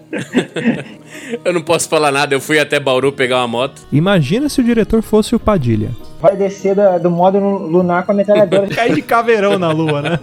[1.44, 3.82] Eu não posso falar nada, eu fui até Bauru pegar uma moto.
[3.92, 5.90] Imagina se o diretor fosse o Padilha.
[6.20, 8.66] Vai descer da- do módulo lunar com a metralhadora.
[8.74, 10.18] Cair de caveirão na lua, né?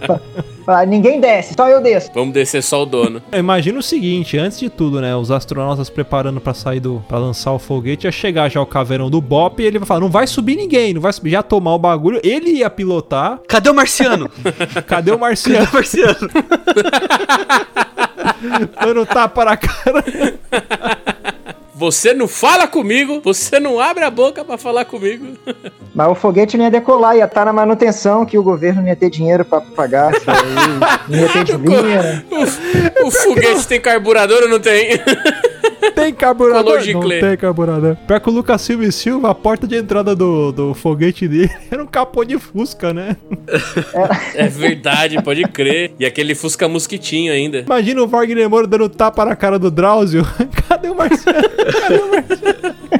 [0.86, 2.10] Ninguém desce, só eu desço.
[2.12, 3.22] Vamos descer só o dono.
[3.32, 5.14] Imagina o seguinte, antes de tudo, né?
[5.16, 7.02] Os astronautas preparando pra sair do.
[7.08, 10.00] pra lançar o foguete, ia chegar já o caveirão do Bop e ele vai falar:
[10.00, 11.30] não vai subir ninguém, não vai subir.
[11.30, 13.38] Já tomar o bagulho, ele ia pilotar.
[13.48, 14.28] Cadê o Marciano?
[14.86, 15.68] Cadê o Cadê Marciano?
[15.70, 16.30] o Marciano?
[18.80, 20.04] Dando tapa na cara?
[21.74, 25.36] Você não fala comigo, você não abre a boca pra falar comigo.
[25.94, 28.96] Mas o foguete não ia decolar, ia estar na manutenção, que o governo não ia
[28.96, 30.10] ter dinheiro pra pagar.
[31.06, 32.24] Não ia ter dinheiro.
[33.02, 34.88] O, o foguete tem carburador ou não tem?
[35.96, 36.86] Tem carburador?
[36.92, 37.96] Não tem carburador.
[38.06, 41.50] Pior que o Lucas Silva e Silva, a porta de entrada do, do foguete dele
[41.70, 43.16] era um capô de fusca, né?
[44.34, 45.92] É verdade, pode crer.
[45.98, 47.60] E aquele Fusca Mosquitinho ainda.
[47.60, 50.22] Imagina o Wagner Moura dando tapa na cara do Drauzio.
[50.68, 51.48] Cadê o Marciano?
[51.48, 52.95] Cadê o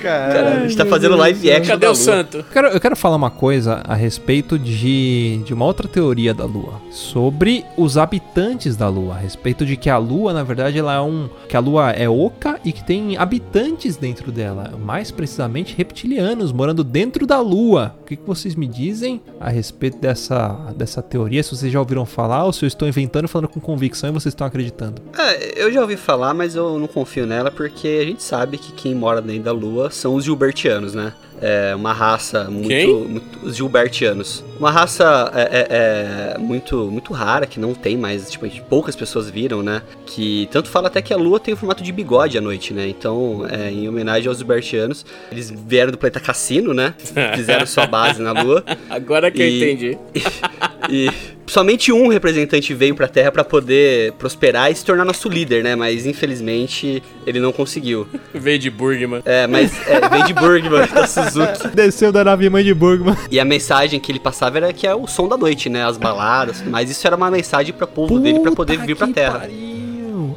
[0.00, 1.66] Cara, a gente tá fazendo live action.
[1.72, 2.02] Cadê da o Lua.
[2.02, 2.36] santo?
[2.38, 6.44] Eu quero, eu quero falar uma coisa a respeito de, de uma outra teoria da
[6.44, 6.80] Lua.
[6.90, 9.14] Sobre os habitantes da Lua.
[9.14, 11.28] A respeito de que a Lua, na verdade, ela é um.
[11.48, 14.72] que a Lua é oca e que tem habitantes dentro dela.
[14.82, 17.94] Mais precisamente, reptilianos morando dentro da Lua.
[18.02, 21.42] O que, que vocês me dizem a respeito dessa, dessa teoria?
[21.42, 24.12] Se vocês já ouviram falar ou se eu estou inventando e falando com convicção e
[24.12, 25.02] vocês estão acreditando?
[25.18, 28.72] É, eu já ouvi falar, mas eu não confio nela porque a gente sabe que
[28.72, 31.12] quem mora dentro da Lua são os Gilbertianos, né?
[31.42, 34.44] É uma raça muito, muito- os Gilbertianos.
[34.58, 39.30] Uma raça é, é- é muito muito rara que não tem mais, tipo, poucas pessoas
[39.30, 39.80] viram, né?
[40.04, 42.86] Que tanto fala até que a Lua tem o formato de bigode à noite, né?
[42.88, 46.94] Então, é, em homenagem aos Gilbertianos, eles vieram do planeta Cassino, né?
[47.34, 48.62] Fizeram sua base na Lua.
[48.90, 49.98] Agora que eu E- entendi.
[50.92, 51.08] E
[51.50, 55.74] somente um representante veio pra Terra pra poder prosperar e se tornar nosso líder, né?
[55.76, 58.06] Mas infelizmente ele não conseguiu.
[58.32, 59.22] Veio de Burgman.
[59.24, 61.68] É, mas é, veio de Bergman, da Suzuki.
[61.74, 63.16] Desceu da nave mãe de Burgman.
[63.30, 65.84] E a mensagem que ele passava era que é o som da noite, né?
[65.84, 69.06] As baladas, mas isso era uma mensagem para povo dele pra poder Puta vir pra
[69.08, 69.38] que Terra.
[69.40, 69.69] pariu.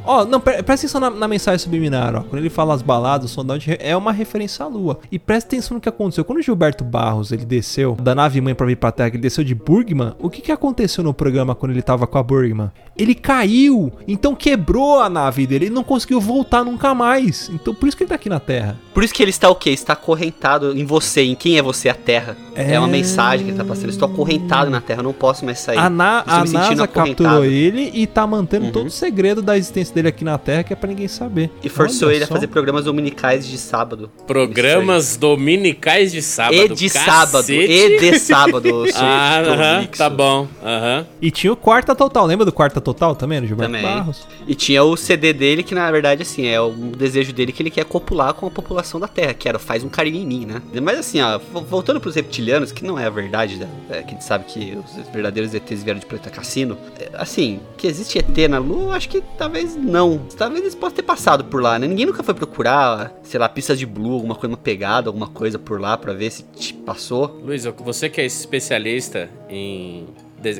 [0.04, 2.20] Ó, não, pre- presta atenção na, na mensagem subliminar, ó.
[2.22, 4.98] Quando ele fala as baladas, o som da noite, é uma referência à lua.
[5.10, 6.24] E presta atenção no que aconteceu.
[6.24, 9.42] Quando o Gilberto Barros, ele desceu da nave mãe pra vir pra Terra, ele desceu
[9.44, 12.70] de Burgman, o que que aconteceu no programa quando ele tava com a Burgman?
[12.96, 17.50] Ele caiu, então quebrou a nave dele, ele não conseguiu voltar nunca mais.
[17.52, 18.76] Então por isso que ele tá aqui na Terra.
[18.92, 19.70] Por isso que ele está o quê?
[19.70, 22.36] Está acorrentado em você, em quem é você, a Terra.
[22.54, 22.78] É, É.
[22.78, 23.88] uma mensagem que ele tá passando.
[23.90, 25.78] Estou acorrentado na Terra, não posso mais sair.
[25.78, 28.72] A, na- a NASA capturou ele e tá mantendo Uhum.
[28.72, 31.50] todo o segredo da existência dele aqui na Terra, que é pra ninguém saber.
[31.62, 32.34] E forçou Olha ele a só.
[32.34, 34.10] fazer programas dominicais de sábado.
[34.26, 36.54] Programas dominicais de sábado.
[36.56, 37.32] e de sábado.
[37.46, 37.72] Cacete.
[37.72, 38.84] E de sábado.
[38.94, 40.46] Ah, aham, tá bom.
[40.62, 41.06] Aham.
[41.22, 43.86] E tinha o Quarta Total, lembra do Quarta Total também, no Gilberto Também.
[43.86, 44.26] Barros?
[44.46, 47.70] E tinha o CD dele que, na verdade, assim, é um desejo dele que ele
[47.70, 50.60] quer copular com a população da Terra, que era faz um carinho em mim, né?
[50.82, 53.68] Mas assim, ó, vo- voltando pros reptilianos, que não é a verdade, né?
[53.90, 56.76] É, que a gente sabe que os verdadeiros ETs vieram de planeta Cassino.
[56.98, 60.18] é, assim, que existe ET na Lua, eu acho que talvez não.
[60.36, 61.86] Talvez eles possam ter passado por lá, né?
[61.86, 65.58] Ninguém nunca foi procurar, sei lá, pistas de blue, alguma coisa, uma pegada, alguma coisa
[65.58, 66.44] por lá pra ver se
[66.84, 67.40] passou.
[67.44, 70.06] Luiz, você que é especialista em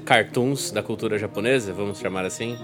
[0.04, 2.56] cartoons da cultura japonesa, vamos chamar assim,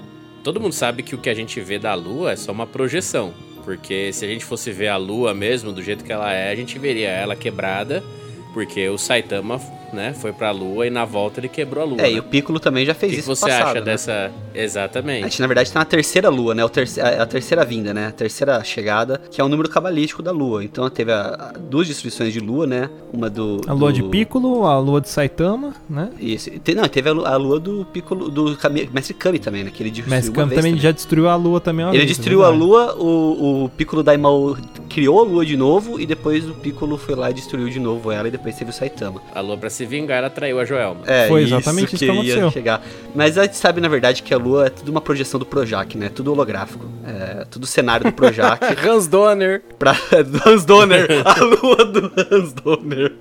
[0.42, 3.33] todo mundo sabe que o que a gente vê da Lua é só uma projeção.
[3.64, 6.57] Porque se a gente fosse ver a Lua mesmo, do jeito que ela é, a
[6.57, 8.03] gente veria ela quebrada,
[8.55, 9.61] porque o Saitama,
[9.92, 11.98] né, foi pra Lua e na volta ele quebrou a Lua.
[12.00, 12.12] É, né?
[12.12, 13.81] e o Piccolo também já O fez que, que isso no você passado, acha né?
[13.81, 14.31] dessa.
[14.55, 15.22] A Exatamente.
[15.24, 16.64] gente, na verdade, tá na terceira lua, né?
[16.64, 18.07] O a, a terceira vinda, né?
[18.09, 20.64] A terceira chegada, que é o número cabalístico da lua.
[20.64, 22.88] Então teve a- a- duas destruições de lua, né?
[23.12, 23.61] Uma do.
[23.66, 26.11] A lua do- de Piccolo, a lua de Saitama, né?
[26.18, 26.50] Isso.
[26.61, 29.70] Te- não, teve a lua, a lua do Piccolo, do Kami- Mestre Kami também, né?
[29.72, 32.11] Que ele destruiu uma Kami vez também já destruiu a lua também uma Ele vez,
[32.11, 32.64] é destruiu a verdade.
[32.68, 34.57] lua, o, o Piccolo Daimao
[34.88, 38.11] criou a lua de novo e depois o Piccolo foi lá e destruiu de novo
[38.11, 39.20] ela e depois teve o Saitama.
[39.35, 41.01] A Lua, pra se vingar, ela traiu a Joelma.
[41.07, 42.51] É, Foi exatamente isso que ia aconteceu.
[42.51, 42.83] chegar.
[43.14, 45.97] Mas a gente sabe, na verdade, que a Lua é tudo uma projeção do Projac,
[45.97, 46.11] né?
[46.11, 46.85] Tudo holográfico.
[47.07, 48.61] É, todo o cenário do Projac.
[48.87, 49.62] Hans Donner.
[49.79, 49.93] pra
[50.47, 53.12] Hans Donner, a lua do Hans Donner.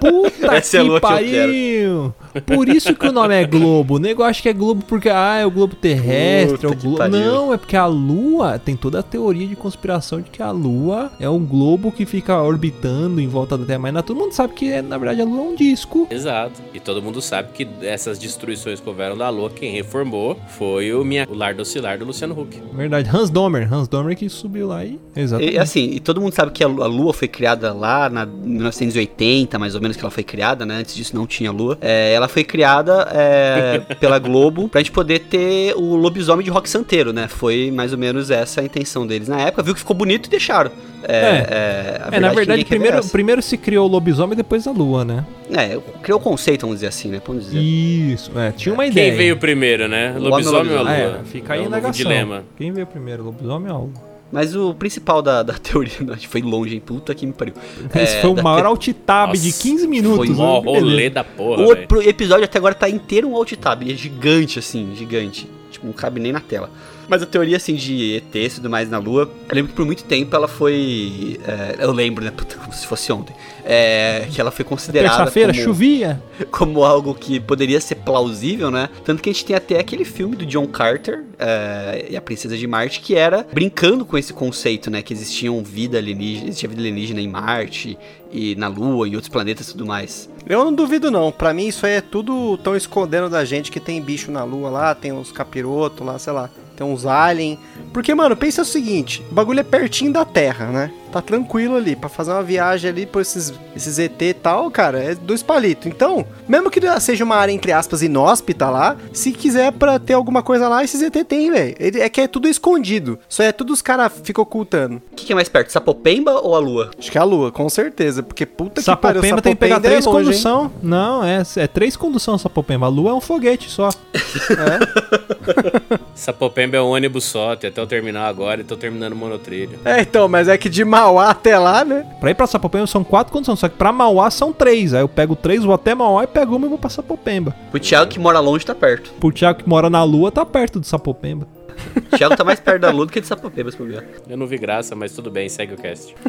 [0.00, 2.14] Puta Essa é a que lua que eu pariu!
[2.44, 3.96] Por isso que o nome é Globo.
[3.96, 6.82] O nego acha que é Globo porque ah, é o globo terrestre, é o que
[6.86, 7.08] globo.
[7.08, 11.10] Não, é porque a Lua tem toda a teoria de conspiração de que a Lua
[11.20, 13.78] é um globo que fica orbitando em volta da Terra.
[13.78, 15.67] Mas todo mundo sabe que é, na verdade a Lua é um disco.
[16.10, 16.60] Exato.
[16.74, 21.04] E todo mundo sabe que essas destruições que houveram da Lua, quem reformou foi o,
[21.04, 22.60] minha, o Lar do Oscilar do Luciano Huck.
[22.72, 23.72] Verdade, Hans Dommer.
[23.72, 24.98] Hans Dommer que subiu lá e.
[25.16, 25.54] Exatamente.
[25.54, 28.24] E assim, e todo mundo sabe que a Lu- a Lua foi criada lá na
[28.26, 30.76] 1980, mais ou menos que ela foi criada, né?
[30.76, 31.78] Antes disso não tinha Lua.
[31.80, 36.68] É, ela foi criada é, pela Globo pra gente poder ter o lobisomem de rock
[36.68, 37.28] santeiro, né?
[37.28, 39.62] Foi mais ou menos essa a intenção deles na época.
[39.62, 40.70] Viu que ficou bonito e deixaram.
[41.02, 43.90] É, é, a É, na verdade, que ninguém quer ver primeiro, primeiro se criou o
[43.90, 45.24] lobisomem e depois a lua, né?
[45.62, 47.20] É, criou o conceito, vamos dizer assim, né?
[47.26, 47.58] Vamos dizer.
[47.60, 49.08] Isso, é, tinha uma ideia.
[49.10, 50.14] Quem veio primeiro, né?
[50.18, 51.06] Lobisomem ou a lobisomem.
[51.08, 51.20] Lua?
[51.20, 52.44] É, fica aí é um dilema.
[52.56, 54.08] Quem veio primeiro, lobisomem ou a lua?
[54.30, 56.82] Mas o principal da, da teoria, a gente foi longe, hein?
[56.84, 57.54] Puta que me pariu.
[57.94, 60.26] Esse É, foi o maior te- alt-tab de Nossa, 15 minutos.
[60.26, 60.64] foi Mó né?
[60.66, 60.84] Beleza.
[60.84, 63.94] rolê da porra, O pro- episódio até agora tá inteiro um alt tab, e é
[63.96, 65.48] gigante assim, gigante.
[65.70, 66.70] Tipo, não cabe nem na tela.
[67.08, 69.86] Mas a teoria assim de ET e tudo mais na Lua, eu lembro que por
[69.86, 71.40] muito tempo ela foi.
[71.46, 72.30] é, eu lembro, né?
[72.30, 73.34] Puta, como se fosse ontem.
[73.70, 76.22] É, que ela foi considerada Terça-feira, como, chovia.
[76.50, 78.88] como algo que poderia ser plausível, né?
[79.04, 82.56] Tanto que a gente tem até aquele filme do John Carter é, e a Princesa
[82.56, 85.02] de Marte, que era brincando com esse conceito, né?
[85.02, 87.98] Que existiam vida alienígena, existia vida alienígena em Marte
[88.30, 90.28] e na Lua e outros planetas e tudo mais.
[90.46, 93.78] Eu não duvido não, pra mim isso aí é tudo tão escondendo da gente que
[93.78, 97.58] tem bicho na lua lá, tem uns capirotos lá, sei lá, tem uns alien.
[97.92, 100.92] Porque, mano, pensa o seguinte, o bagulho é pertinho da Terra, né?
[101.10, 105.02] Tá tranquilo ali, pra fazer uma viagem ali por esses, esses ET e tal, cara,
[105.02, 105.86] é dois palitos.
[105.86, 110.42] Então, mesmo que seja uma área, entre aspas, inóspita lá, se quiser pra ter alguma
[110.42, 111.74] coisa lá, esses ET tem, velho.
[111.78, 114.96] É que é tudo escondido, só é tudo os caras ficam ocultando.
[115.12, 116.90] O que, que é mais perto, Sapopemba ou a Lua?
[116.98, 119.76] Acho que é a lua, com certeza, porque puta que pariu, Sapopemba tem que pegar
[119.76, 120.12] Sapopemba é três hein?
[120.12, 120.72] condução.
[120.82, 122.86] Não, é, é três condução Sapopemba.
[122.86, 123.90] A lua é um foguete só.
[126.14, 129.78] Sapopemba é um ônibus só, tem até o terminal agora e tô terminando o monotrilho.
[129.84, 132.04] É, então, mas é que de Mauá até lá, né?
[132.20, 134.94] Pra ir pra Sapopemba são quatro conduções, só que pra Mauá são três.
[134.94, 137.54] Aí eu pego três, vou até Mauá e pego uma e vou pra Sapopemba.
[137.72, 139.10] O Thiago que mora longe tá perto.
[139.20, 141.46] Pro Thiago que mora na lua, tá perto do Sapopemba.
[142.12, 144.04] O Thiago tá mais perto da Lua do que de Sapopemba, se for ver.
[144.28, 146.14] Eu não vi graça, mas tudo bem, segue o cast.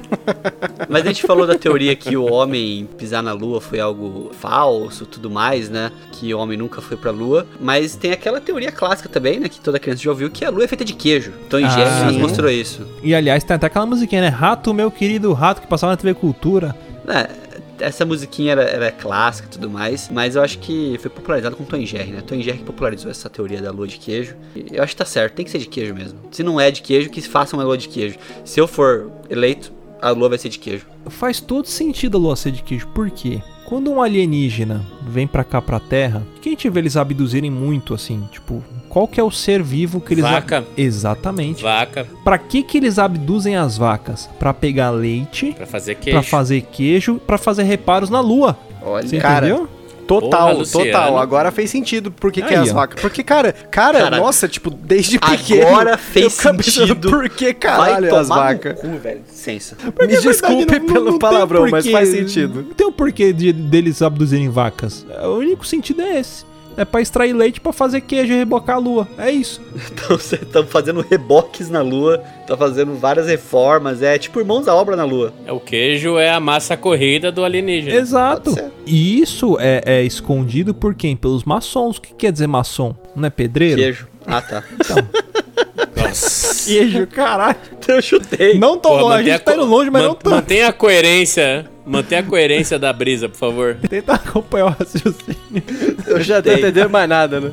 [0.87, 5.05] Mas a gente falou da teoria que o homem pisar na Lua foi algo falso,
[5.05, 5.91] tudo mais, né?
[6.11, 7.45] Que o homem nunca foi pra Lua.
[7.59, 9.49] Mas tem aquela teoria clássica também, né?
[9.49, 11.31] Que toda criança já ouviu, que a Lua é feita de queijo.
[11.47, 12.19] Então, em Ah, nos sim.
[12.21, 12.85] mostrou isso.
[13.03, 14.27] E aliás, tem até aquela musiquinha, né?
[14.29, 16.75] Rato, meu querido rato, que passava na TV Cultura.
[17.07, 17.29] É,
[17.79, 21.63] essa musiquinha era, era clássica e tudo mais, mas eu acho que foi popularizado com
[21.63, 22.21] Tom Jerry, né?
[22.21, 24.35] Tom Jerry que popularizou essa teoria da lua de queijo.
[24.55, 26.19] E eu acho que tá certo, tem que ser de queijo mesmo.
[26.31, 28.17] Se não é de queijo, que façam uma lua de queijo.
[28.43, 30.85] Se eu for eleito, a lua vai ser de queijo.
[31.07, 32.87] Faz todo sentido a lua ser de queijo.
[32.87, 33.41] Por quê?
[33.65, 37.51] Quando um alienígena vem pra cá pra Terra, o que a gente vê eles abduzirem
[37.51, 38.27] muito assim?
[38.31, 40.65] Tipo, qual que é o ser vivo que eles Vaca.
[40.75, 41.63] Exatamente.
[41.63, 44.27] Vaca Pra que que eles abduzem as vacas?
[44.39, 46.23] Pra pegar leite, pra fazer pra queijo.
[46.23, 48.57] fazer queijo, pra fazer reparos na lua.
[48.81, 49.69] Olha, Você Cara, entendeu?
[50.07, 51.19] Total, Porra, total.
[51.19, 52.73] Agora fez sentido por que, que é Aí, as ó.
[52.73, 52.99] vacas.
[52.99, 55.97] Porque, cara, cara, Cara, nossa, tipo, desde agora pequeno.
[55.99, 57.09] fez ficava pensando, sentido.
[57.11, 58.79] Por que caralho tomar as vacas?
[58.81, 59.21] cu, velho.
[59.29, 59.75] Licença.
[59.75, 62.63] Porque, Me verdade, desculpe não- não- pelo não palavrão, mas faz sentido.
[62.63, 65.05] Não tem o porquê de, deles abduzirem vacas.
[65.25, 66.43] O único sentido é esse.
[66.79, 69.05] É pra extrair leite pra fazer queijo e rebocar a lua.
[69.17, 69.61] É isso.
[69.91, 74.73] Então você tá fazendo reboques na lua, tá fazendo várias reformas, é tipo irmãos à
[74.73, 75.33] obra na lua.
[75.45, 77.95] É, O queijo é a massa corrida do alienígena.
[77.95, 78.55] Exato.
[78.85, 81.15] E isso é, é escondido por quem?
[81.17, 81.97] Pelos maçons.
[81.97, 82.95] O que quer dizer maçom?
[83.15, 83.81] Não é pedreiro?
[83.81, 84.07] Queijo.
[84.25, 84.63] Ah, tá.
[86.01, 86.48] Nossa.
[86.77, 87.55] Queijo, caralho.
[87.87, 88.57] Eu chutei.
[88.59, 89.29] Não tão Pô, longe.
[89.29, 90.35] A gente tá indo longe, mas man- não tanto.
[90.35, 91.65] Mantenha a coerência.
[91.85, 93.77] Mantenha a coerência da brisa, por favor.
[93.89, 95.63] Tenta acompanhar o raciocínio.
[96.05, 97.51] Eu já tô entendendo mais nada, né?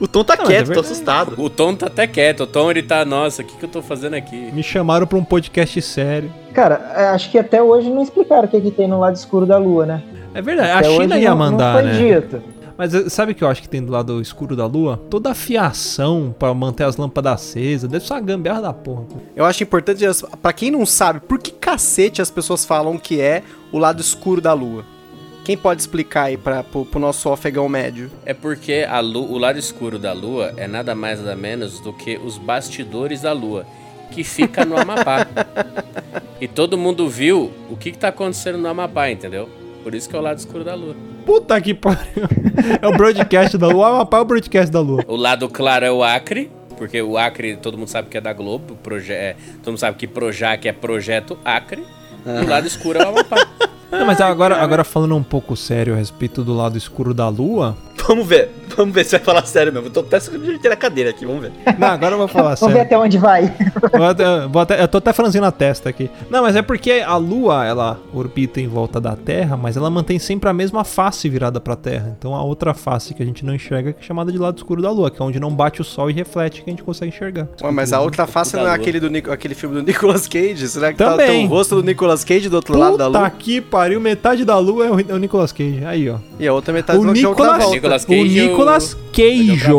[0.00, 0.86] O Tom tá Não, é quieto, tô verdade.
[0.86, 1.34] assustado.
[1.38, 2.44] O Tom tá até quieto.
[2.44, 3.04] O Tom, ele tá...
[3.04, 4.34] Nossa, o que que eu tô fazendo aqui?
[4.52, 6.32] Me chamaram pra um podcast sério.
[6.54, 9.44] Cara, é, acho que até hoje não explicaram o que, que tem no lado escuro
[9.44, 10.02] da Lua, né?
[10.34, 10.70] É verdade.
[10.70, 12.20] Até a China ia não- mandar, não foi né?
[12.20, 12.42] dito.
[12.78, 14.96] Mas eh, sabe o que eu acho que tem do lado escuro da lua?
[15.10, 17.90] Toda a fiação pra manter as lâmpadas acesas.
[17.90, 19.04] Deve ser uma gambiarra da porra.
[19.34, 20.04] Eu acho importante,
[20.40, 24.40] pra quem não sabe, por que cacete as pessoas falam que é o lado escuro
[24.40, 24.84] da lua?
[25.44, 28.10] Quem pode explicar aí pra, pro, pro nosso afegão médio?
[28.24, 31.92] É porque a lu- o lado escuro da lua é nada mais nada menos do
[31.92, 33.66] que os bastidores da lua,
[34.10, 35.26] que fica no Amapá.
[36.40, 39.48] e todo mundo viu o que, que tá acontecendo no Amapá, entendeu?
[39.82, 40.94] Por isso que é o lado escuro da lua.
[41.24, 42.24] Puta que pariu.
[42.82, 43.76] É o broadcast da lua.
[43.76, 45.04] O Amapá é o broadcast da lua.
[45.06, 48.32] O lado claro é o Acre porque o Acre todo mundo sabe que é da
[48.32, 51.82] Globo, proje é, todo mundo sabe que Projac é Projeto Acre,
[52.24, 53.36] e o lado escuro é o Amapá.
[53.90, 57.76] Não, mas agora, agora falando um pouco sério a respeito do lado escuro da lua.
[58.06, 58.50] Vamos ver.
[58.76, 59.88] Vamos ver se vai falar sério mesmo.
[59.88, 61.52] Eu tô até ajeitando a cadeira aqui, vamos ver.
[61.78, 62.82] Não, agora eu vou falar Vamos ver sério.
[62.82, 63.52] até onde vai.
[63.92, 66.08] Vou até- vou até- eu tô até franzindo a testa aqui.
[66.30, 70.18] Não, mas é porque a Lua, ela orbita em volta da Terra, mas ela mantém
[70.18, 72.14] sempre a mesma face virada pra Terra.
[72.18, 74.80] Então a outra face que a gente não enxerga que é chamada de lado escuro
[74.80, 77.12] da Lua, que é onde não bate o sol e reflete que a gente consegue
[77.14, 77.48] enxergar.
[77.62, 80.68] Ué, mas a outra face não é aquele, do, aquele filme do Nicolas Cage?
[80.68, 81.26] Será que tá, Também.
[81.26, 83.30] tem o rosto do Nicolas Cage do outro lado da Puta lua?
[83.30, 85.84] que pariu, metade da Lua é o, é o Nicolas Cage.
[85.84, 86.16] Aí, ó.
[86.38, 87.97] E a outra metade O do Nicolas- Travolta.
[88.04, 89.72] Nicolas O Cage o- Nicolas Cage.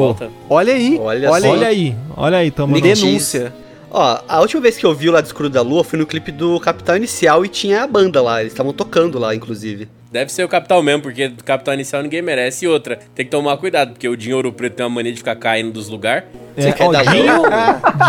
[0.50, 1.50] Olha aí, Olha olha.
[1.50, 1.96] Olha aí.
[2.18, 2.52] olha aí,
[2.82, 3.54] Nick- Denúncia.
[3.92, 6.32] Ó, a última vez que eu vi o Lado Escuro da Lua foi no clipe
[6.32, 8.40] do Capital Inicial e tinha a banda lá.
[8.42, 9.88] Eles estavam tocando lá, inclusive.
[10.12, 12.66] Deve ser o Capital mesmo, porque do Capital Inicial ninguém merece.
[12.66, 15.20] E outra, tem que tomar cuidado, porque o Dinho Ouro Preto tem uma mania de
[15.20, 16.24] ficar caindo dos lugares.
[16.58, 17.44] É, quer ó, dar Dinho,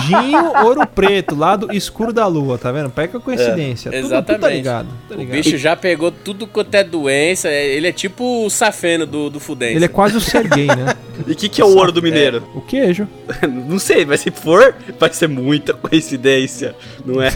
[0.07, 2.89] Dinho Ouro Preto, lado escuro da lua, tá vendo?
[2.89, 3.91] Pega a coincidência.
[3.93, 4.57] Tudo- Tudo, tá exatamente.
[4.57, 4.89] ligado.
[5.09, 5.37] Tá O ligado.
[5.37, 7.49] bicho já pegou tudo quanto é doença.
[7.49, 9.77] é- Ele é tipo o safeno do, do Fudêncio.
[9.77, 10.95] Ele é quase o Serguei, né?
[11.27, 12.43] E o que, que é o ouro do mineiro?
[12.55, 13.07] O queijo.
[13.47, 17.31] Não sei, mas se for, vai ser muita coincidência, não é?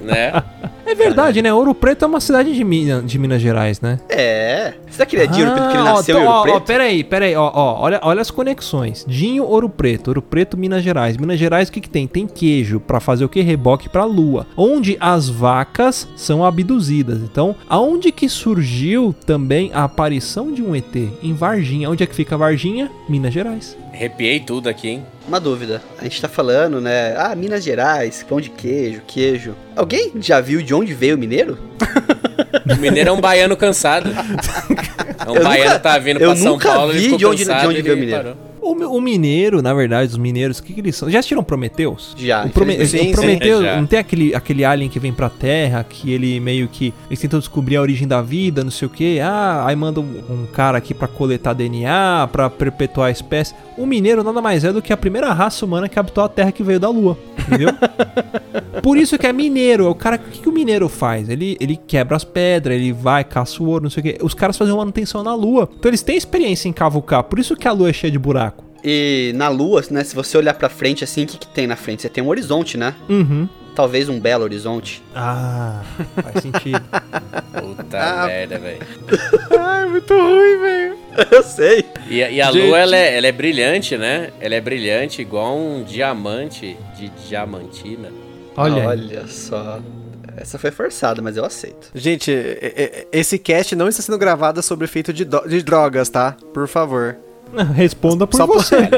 [0.00, 0.32] né?
[0.86, 1.52] É verdade, né?
[1.52, 3.98] Ouro Preto é uma cidade de, Minas, de Minas Gerais, né?
[4.08, 4.74] É.
[4.90, 6.38] Será que ele é de Ouro Preto porque ele Ah, ó, nasceu então, em Ouro
[6.38, 6.56] ó, Preto?
[6.56, 9.04] Ó, peraí, peraí, ó, ó, olha, olha as conexões.
[9.08, 11.16] Dinho, Ouro Preto, Ouro Preto, Minas Gerais.
[11.16, 12.06] Minas Gerais, o que que tem?
[12.06, 13.40] Tem queijo pra fazer o que?
[13.40, 14.46] Reboque pra lua.
[14.56, 17.18] Onde as vacas são abduzidas.
[17.22, 20.94] Então, aonde que surgiu também a aparição de um ET?
[21.22, 21.90] Em Varginha.
[21.90, 22.90] Onde é que fica Varginha?
[23.08, 23.76] Minas Gerais.
[23.94, 25.06] Arrepiei tudo aqui, hein?
[25.28, 25.80] Uma dúvida.
[26.00, 27.14] A gente tá falando, né?
[27.16, 29.54] Ah, Minas Gerais, pão de queijo, queijo.
[29.76, 31.56] Alguém já viu de onde veio o mineiro?
[32.70, 34.10] O mineiro é um baiano cansado.
[35.26, 37.36] É um Eu baiano nunca- tá vindo pra São nunca Paulo, vi ficou de onde-
[37.38, 38.22] de cansado, onde ele veio o mineiro.
[38.24, 38.36] parou.
[38.64, 41.10] O, o mineiro, na verdade, os mineiros, o que, que eles são?
[41.10, 42.14] Já assistiram Prometheus?
[42.16, 43.18] Já, O, Prome infelizmente.
[43.52, 46.92] o sim, não tem aquele, aquele alien que vem pra Terra, que ele meio que.
[47.08, 49.20] Eles tentam descobrir a origem da vida, não sei o que.
[49.20, 53.54] Ah, aí manda um, um cara aqui pra coletar DNA, pra perpetuar a espécie.
[53.76, 56.50] O mineiro nada mais é do que a primeira raça humana que habitou a Terra
[56.52, 57.18] que veio da Lua.
[57.46, 57.68] Entendeu?
[58.82, 59.86] Por isso que é mineiro.
[59.86, 60.16] É o cara.
[60.16, 61.28] O que, que o mineiro faz?
[61.28, 64.18] Ele, ele quebra as pedras, ele vai, caça o ouro, não sei o que.
[64.24, 65.68] Os caras fazem manutenção na Lua.
[65.78, 67.24] Então eles têm experiência em cavucar.
[67.24, 68.53] Por isso que a Lua é cheia de buraco.
[68.84, 70.04] E na lua, né?
[70.04, 72.02] Se você olhar pra frente assim, o que, que tem na frente?
[72.02, 72.94] Você tem um horizonte, né?
[73.08, 73.48] Uhum.
[73.74, 75.02] Talvez um belo horizonte.
[75.14, 75.82] Ah,
[76.22, 76.80] faz sentido.
[77.60, 78.26] Puta Ah.
[78.26, 78.80] merda, velho.
[79.58, 80.98] Ai, muito ruim, velho.
[81.32, 81.84] Eu sei.
[82.08, 82.66] E, a- e a Gente.
[82.66, 84.30] lua, ela é, ela é brilhante, né?
[84.40, 88.10] Ela é brilhante igual um diamante de diamantina.
[88.56, 88.86] Olha.
[88.86, 89.80] Olha só.
[90.36, 91.90] Essa foi forçada, mas eu aceito.
[91.94, 92.32] Gente,
[93.12, 96.36] esse cast não está sendo gravado sobre efeito de, de drogas, tá?
[96.52, 97.16] Por favor.
[97.74, 98.88] responda por Só por- você.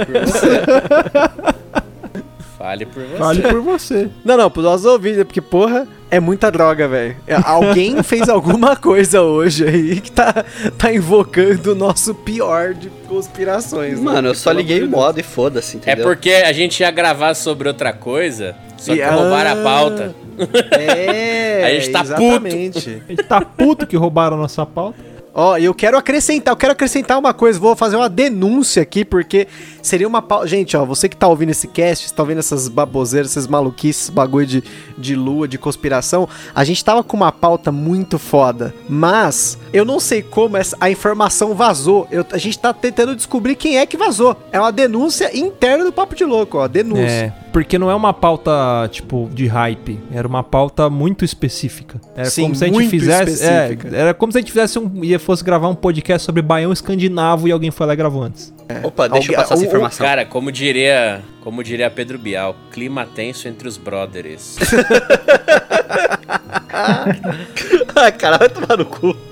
[2.58, 3.16] Fale por você.
[3.18, 4.08] Fale por você.
[4.24, 7.14] Não, não, pros nossos ouvintes, porque, porra, é muita droga, velho.
[7.26, 10.44] É, Alguém fez alguma coisa hoje aí que tá,
[10.76, 13.98] tá invocando o nosso pior de conspirações.
[14.00, 14.04] né?
[14.04, 16.04] Mano, eu só liguei o modo e foda-se, É entendeu?
[16.06, 19.52] porque a gente ia gravar sobre outra coisa, só que E- roubaram ah.
[19.52, 20.14] a pauta.
[20.72, 22.12] É, A gente tá puto.
[22.22, 23.02] exatamente.
[23.06, 24.98] A gente tá puto que roubaram a nossa pauta.
[25.38, 29.04] Ó, e eu quero acrescentar, eu quero acrescentar uma coisa, vou fazer uma denúncia aqui,
[29.04, 29.46] porque
[29.86, 30.46] seria uma pauta.
[30.46, 34.46] Gente, ó, você que tá ouvindo esse cast, tá ouvindo essas baboseiras, essas maluquices, bagulho
[34.46, 34.64] de,
[34.98, 40.00] de lua, de conspiração, a gente tava com uma pauta muito foda, mas eu não
[40.00, 42.06] sei como essa, a informação vazou.
[42.10, 44.36] Eu- a gente tá tentando descobrir quem é que vazou.
[44.52, 47.02] É uma denúncia interna do Papo de Louco, ó, denúncia.
[47.06, 48.50] É, porque não é uma pauta,
[48.90, 49.98] tipo, de hype.
[50.12, 52.00] Era uma pauta muito específica.
[52.14, 53.44] Era Sim, como se a gente fizesse.
[53.44, 55.04] é, era como se a gente fizesse um.
[55.04, 58.52] ia fosse gravar um podcast sobre baião escandinavo e alguém foi lá e gravou antes.
[58.82, 60.04] Opa, deixa eu passar essa o- o- informação.
[60.06, 64.56] Cara, como diria, como diria Pedro Bial, clima tenso entre os brothers.
[67.98, 69.16] Ah, cara, vai tomar no cu.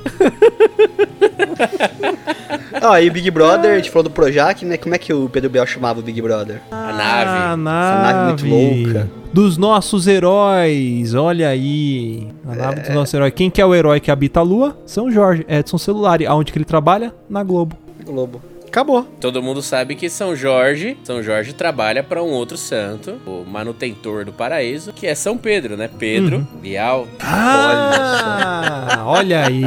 [2.83, 4.77] Ó, e Big Brother, a gente falou do Projac, né?
[4.77, 6.61] Como é que o Pedro Biel chamava o Big Brother?
[6.71, 7.63] A A nave.
[7.63, 8.03] nave.
[8.03, 9.11] nave muito louca.
[9.33, 12.29] Dos nossos heróis, olha aí.
[12.47, 12.83] A nave É.
[12.85, 13.33] dos nossos heróis.
[13.35, 14.77] Quem que é o herói que habita a lua?
[14.87, 16.27] São Jorge, Edson Celulari.
[16.27, 17.13] Aonde que ele trabalha?
[17.29, 17.77] Na Globo.
[18.05, 18.41] Globo.
[18.75, 19.07] Acabou.
[19.21, 24.25] Todo mundo sabe que São Jorge, São Jorge trabalha para um outro santo, o manutentor
[24.25, 25.89] do paraíso, que é São Pedro, né?
[25.97, 26.61] Pedro Uhum.
[26.61, 27.07] Bial.
[27.21, 29.63] Ah, olha aí.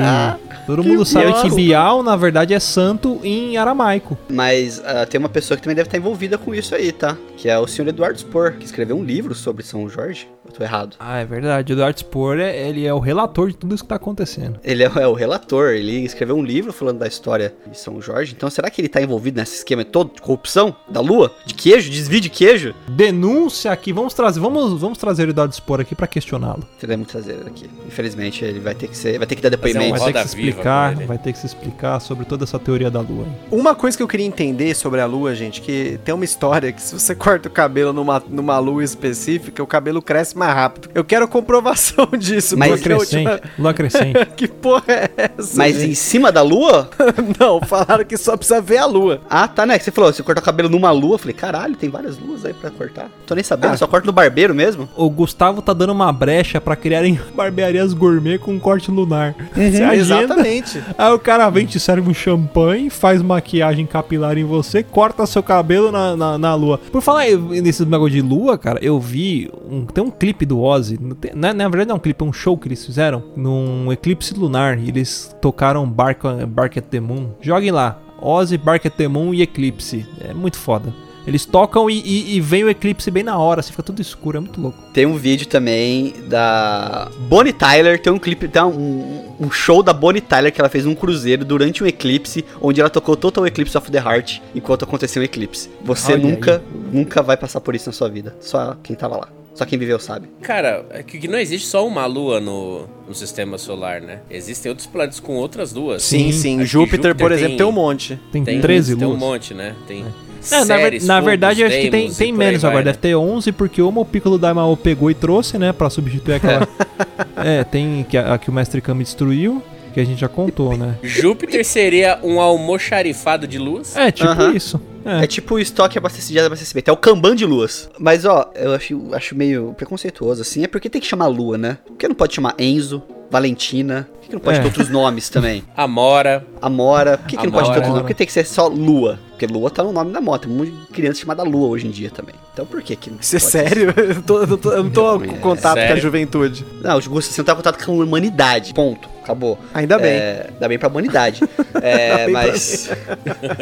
[0.65, 1.56] Todo mundo sabe que.
[1.56, 4.17] Bial, na verdade, é santo em aramaico.
[4.30, 7.15] Mas ah, tem uma pessoa que também deve estar envolvida com isso aí, tá?
[7.38, 10.28] Que é o senhor Eduardo Spor, que escreveu um livro sobre São Jorge.
[10.54, 10.96] Tô errado.
[11.00, 11.72] Ah, é verdade.
[11.72, 14.60] O Eduardo Spohr, é- ele é o relator de tudo isso que tá acontecendo.
[14.64, 18.34] Ele é, é o relator, ele escreveu um livro falando da história de São Jorge.
[18.36, 21.32] Então, será que ele tá envolvido nesse esquema todo de corrupção da lua?
[21.46, 21.90] De queijo?
[21.90, 22.74] Desvio de queijo?
[22.88, 26.64] Denúncia aqui, vamos trazer, vamos, vamos trazer o Eduardo Spohr aqui pra questioná-lo.
[26.80, 27.70] Teremos que trazer ele aqui.
[27.88, 30.00] Infelizmente, ele vai ter que ser, vai ter que dar depoimento.
[30.00, 33.02] Vai ter que se explicar, vai ter que se explicar sobre toda essa teoria da
[33.02, 33.26] lua.
[33.52, 36.82] Uma coisa que eu queria entender sobre a lua, gente, que tem uma história que
[36.82, 40.90] se você corta o cabelo numa, numa lua específica, o cabelo cresce mais rápido.
[40.94, 44.26] Eu quero comprovação disso, Mas- Lua crescente, última- lua crescente.
[44.36, 45.58] Que porra é essa?
[45.58, 45.92] Mas gente?
[45.92, 46.90] em cima da lua?
[47.40, 49.22] Não, falaram que só precisa ver a lua.
[49.30, 49.78] Ah, tá, né?
[49.78, 51.16] Que Você falou, você cortar o cabelo numa lua.
[51.16, 53.10] Eu falei, caralho, tem várias luas aí pra cortar.
[53.26, 53.78] Tô nem sabendo, Ah.
[53.78, 54.88] só corto no barbeiro mesmo.
[54.96, 59.36] O Gustavo tá dando uma brecha pra criarem barbearias gourmet com corte lunar.
[59.56, 60.82] Agenda, Exatamente.
[60.98, 65.42] Aí o cara vem, te serve um champanhe, faz maquiagem capilar em você, corta seu
[65.42, 66.78] cabelo na, na, na lua.
[66.92, 69.50] Por falar em- nesse negócio de lua, cara, eu vi.
[69.70, 70.97] Um, tem um clipe do Ozzy.
[71.01, 73.23] não tem- Na, na verdade, não é um clipe, é um show que eles fizeram
[73.36, 74.78] num eclipse lunar.
[74.80, 77.30] E eles tocaram Bark, Bark at the Moon.
[77.41, 77.99] Joguem lá.
[78.21, 80.05] Ozzy, Bark at the Moon e Eclipse.
[80.21, 80.93] É muito foda.
[81.28, 84.38] Eles tocam e, e, e vem o eclipse bem na hora, assim, fica tudo escuro,
[84.38, 84.78] é muito louco.
[84.93, 89.91] Tem um vídeo também da Bonnie Tyler, tem um clipe, tem um, um show da
[89.91, 93.78] Bonnie Tyler que ela fez num cruzeiro durante um eclipse, onde ela tocou Total Eclipse
[93.78, 95.69] of the Heart enquanto aconteceu o eclipse.
[95.84, 96.63] Você Olha nunca,
[96.93, 98.34] nunca vai passar por isso na sua vida.
[98.39, 99.28] Só quem tava lá.
[99.58, 100.28] Só quem viveu sabe.
[100.43, 104.20] Cara, é que não existe só uma lua no, no sistema solar, né?
[104.30, 106.03] Existem outros planetas com outras luas.
[106.03, 106.60] Sim, sim.
[106.60, 108.20] Que Júpiter, por Júpiter exemplo, tem- tem um monte.
[108.32, 109.18] Tem, Tem 13 tem luas.
[109.18, 109.76] um monte, né?
[109.88, 110.05] Tem.
[110.51, 112.86] É, na, ver- Ceres, na Phobos, verdade, eu acho que tem, tem menos vai, agora.
[112.86, 112.91] né?
[112.91, 115.74] Deve ter 11, porque uma o Piccolo Daimao pegou e trouxe, né?
[115.74, 116.68] Pra substituir aquela...
[117.43, 119.62] é, tem que a, a que o Mestre Kami destruiu,
[119.98, 120.95] que a gente já contou, né?
[121.02, 123.95] Júpiter seria um almoxarifado de luas?
[123.95, 124.54] É, tipo Aham.
[124.56, 124.80] isso.
[125.04, 125.28] É, É.
[125.28, 126.89] tipo o estoque abastecimento, de abastecimento.
[126.89, 127.89] É o Kanban de luas.
[127.98, 130.64] Mas, ó, eu acho, acho meio preconceituoso, assim.
[130.64, 131.80] É porque tem que chamar lua, né?
[131.88, 134.08] Por que não pode chamar Enzo, Valentina?
[134.22, 134.62] Por que não pode É.
[134.62, 135.64] ter outros nomes também?
[135.76, 136.45] Amora.
[136.62, 137.18] Amora.
[137.18, 137.78] Por que, que não pode ter Amora.
[137.78, 138.02] outros nomes?
[138.04, 139.18] Por que tem que ser só Lua?
[139.38, 140.48] Porque Lua tá no nome da moto.
[140.48, 142.34] Tem um monte de criança chamada Lua hoje em dia também.
[142.54, 143.94] Então por que que não Isso é sério?
[143.96, 146.66] Eu, tô- eu tô- eu não tô É com contato com a juventude.
[146.82, 148.74] Não, o você não tá em contato com a humanidade.
[148.74, 149.08] Ponto.
[149.22, 149.60] Acabou.
[149.74, 150.12] Ainda bem.
[150.14, 151.42] É, dá bem pra humanidade.
[151.82, 152.90] É, mas.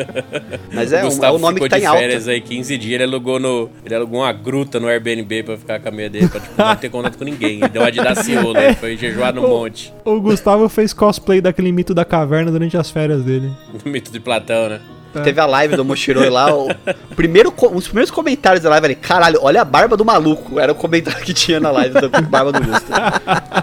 [0.72, 2.00] mas é, o um- é Gustavo o nome ficou que tá de em alta.
[2.00, 5.80] férias aí 15 dias, ele alugou, no, ele alugou uma gruta no Airbnb pra ficar
[5.80, 7.60] com a meia dele, pra tipo, não ter contato com ninguém.
[7.62, 9.92] Ele deu uma de Daciolo, ele foi jejuar no monte.
[10.06, 13.52] O Gustavo fez cosplay daquele mito da caverna durante as férias dele.
[13.84, 14.80] No mito de Platão, né?
[15.24, 16.54] Teve a live do Mochiroi lá.
[16.54, 16.70] O
[17.16, 20.60] primeiro, dos primeiros comentários da live ali, caralho, olha a barba do maluco.
[20.60, 22.92] Era o comentário que tinha na live da barba do Gusto.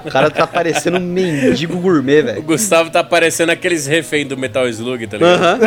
[0.04, 2.42] O cara tá parecendo um mendigo gourmet, O velho.
[2.42, 5.42] Gustavo tá parecendo aqueles reféns do Metal Slug, tá ligado?
[5.42, 5.58] Aham,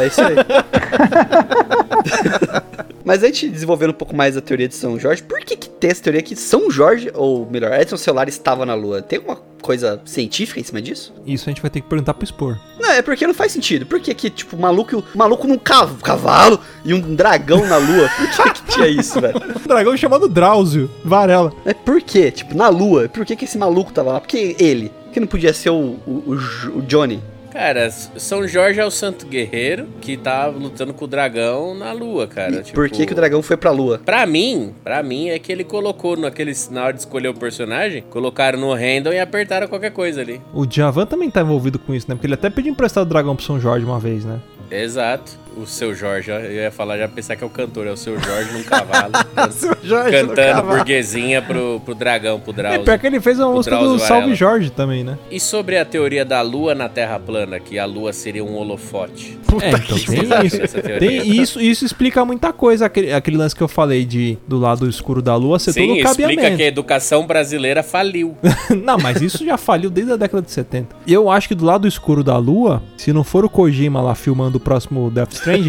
[0.00, 0.34] é isso aí.
[3.04, 5.68] Mas a gente desenvolvendo um pouco mais a teoria de São Jorge, por que que
[5.68, 9.02] tem essa teoria que São Jorge, ou melhor, Edson Celular estava na Lua?
[9.02, 11.12] Tem alguma coisa científica em cima disso?
[11.26, 12.58] Isso a gente vai ter que perguntar pro Spor.
[12.94, 13.84] É porque não faz sentido.
[13.86, 18.08] Por que que, tipo, maluco, maluco num cav- cavalo e um dragão na Lua?
[18.16, 19.34] Por que que tinha isso, velho?
[19.64, 21.52] Um dragão chamado Drauzio, Varela.
[21.64, 22.30] É por quê?
[22.30, 24.20] Tipo, na Lua, por que que esse maluco tava lá?
[24.20, 24.90] Por que ele?
[25.04, 26.38] Por que não podia ser o, o,
[26.76, 27.22] o Johnny?
[27.54, 32.26] Cara, São Jorge é o santo guerreiro que tá lutando com o dragão na lua,
[32.26, 32.56] cara.
[32.56, 34.00] E Tipo, por que que o dragão foi pra Lua?
[34.04, 38.02] Pra mim, pra mim é que ele colocou naqueles, na hora de escolher o personagem,
[38.10, 40.40] colocaram no random e apertaram qualquer coisa ali.
[40.52, 42.16] O Djavan também tá envolvido com isso, né?
[42.16, 44.40] Porque ele até pediu emprestado o dragão pro São Jorge uma vez, né?
[44.68, 45.43] Exato.
[45.56, 47.96] O seu Jorge, ó, eu ia falar, já pensar que é o cantor, é o
[47.96, 49.12] seu Jorge num cavalo.
[49.52, 50.68] Seu Jorge cantando cavalo.
[50.76, 52.82] burguesinha pro, pro dragão, pro É, Drauzio.
[52.84, 54.36] pior que ele fez uma O música do Drauzio Salve Varela.
[54.36, 55.18] Jorge também, né?
[55.30, 59.38] E sobre a teoria da lua na Terra plana, que a lua seria um holofote.
[59.60, 60.98] é, então que tem isso.
[60.98, 64.88] Tem isso, isso explica muita coisa, aquele, aquele lance que eu falei de do lado
[64.88, 66.56] escuro da lua ser Sim, todo o explica cabeamento.
[66.56, 68.36] que a educação brasileira faliu.
[68.82, 70.96] não, mas isso já faliu desde a década de 70.
[71.06, 74.14] E eu acho que do lado escuro da lua, se não for o Kojima lá
[74.14, 75.68] filmando o próximo Death Strand,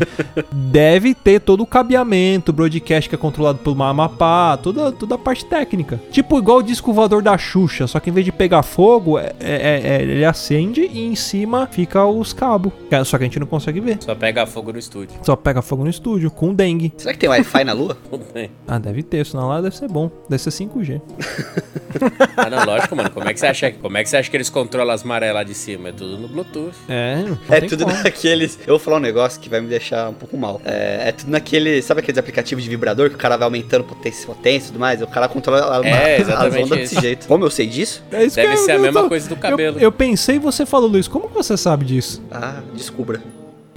[0.52, 5.18] deve ter todo o cabeamento, o broadcast que é controlado pelo Amapá, toda, toda a
[5.18, 6.00] parte técnica.
[6.12, 9.34] Tipo igual o disco voador da Xuxa, só que em vez de pegar fogo, é-
[9.40, 12.72] é- é- ele acende e em cima fica os cabos.
[13.06, 13.98] Só que a gente não consegue ver.
[14.02, 15.18] Só pega fogo no estúdio.
[15.22, 16.94] Só pega fogo no estúdio, com dengue.
[16.98, 17.98] Será que tem Wi-Fi na Lua?
[18.68, 20.10] Ah, deve ter, senão lá deve ser bom.
[20.30, 21.02] Deve ser 5G.
[22.36, 23.10] Ah, não, lógico, mano.
[23.10, 25.34] Como é que você acha, como é que, você acha que eles controlam as marés
[25.34, 25.90] lá de cima?
[25.90, 26.74] É tudo no Bluetooth.
[26.90, 27.96] É, não É tudo como.
[28.04, 28.60] naqueles.
[28.62, 30.62] Eu vou falar um negócio que vai me deixar um pouco mal.
[30.64, 31.82] É, é tudo naquele.
[31.82, 35.02] Sabe aqueles aplicativos de vibrador que o cara vai aumentando potência, potência e tudo mais?
[35.02, 36.94] O cara controla a, É, as exatamente ondas isso.
[36.96, 37.28] desse jeito.
[37.28, 38.04] Como eu sei disso?
[38.12, 39.80] É isso Deve que eu- ser a eu mesma tô- coisa do eu- cabelo.
[39.80, 42.22] Eu, pensei e você falou, Luiz, como que você sabe disso?
[42.32, 43.22] Ah, descubra.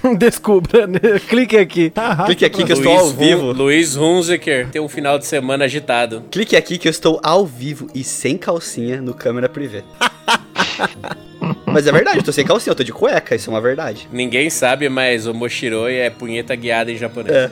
[0.17, 0.99] Descubra, né?
[1.27, 1.91] clique aqui.
[2.25, 3.51] Clique aqui que eu estou ao Hun- vivo.
[3.51, 6.23] Luiz Hunziker tem um final de semana agitado.
[6.31, 9.83] Clique aqui que eu estou ao vivo e sem calcinha no câmera privê.
[11.71, 14.07] Mas é verdade, eu tô sem calcinha, eu tô de cueca, isso é uma verdade.
[14.11, 17.51] Ninguém sabe, mas o Moshiroi é punheta guiada em japonês.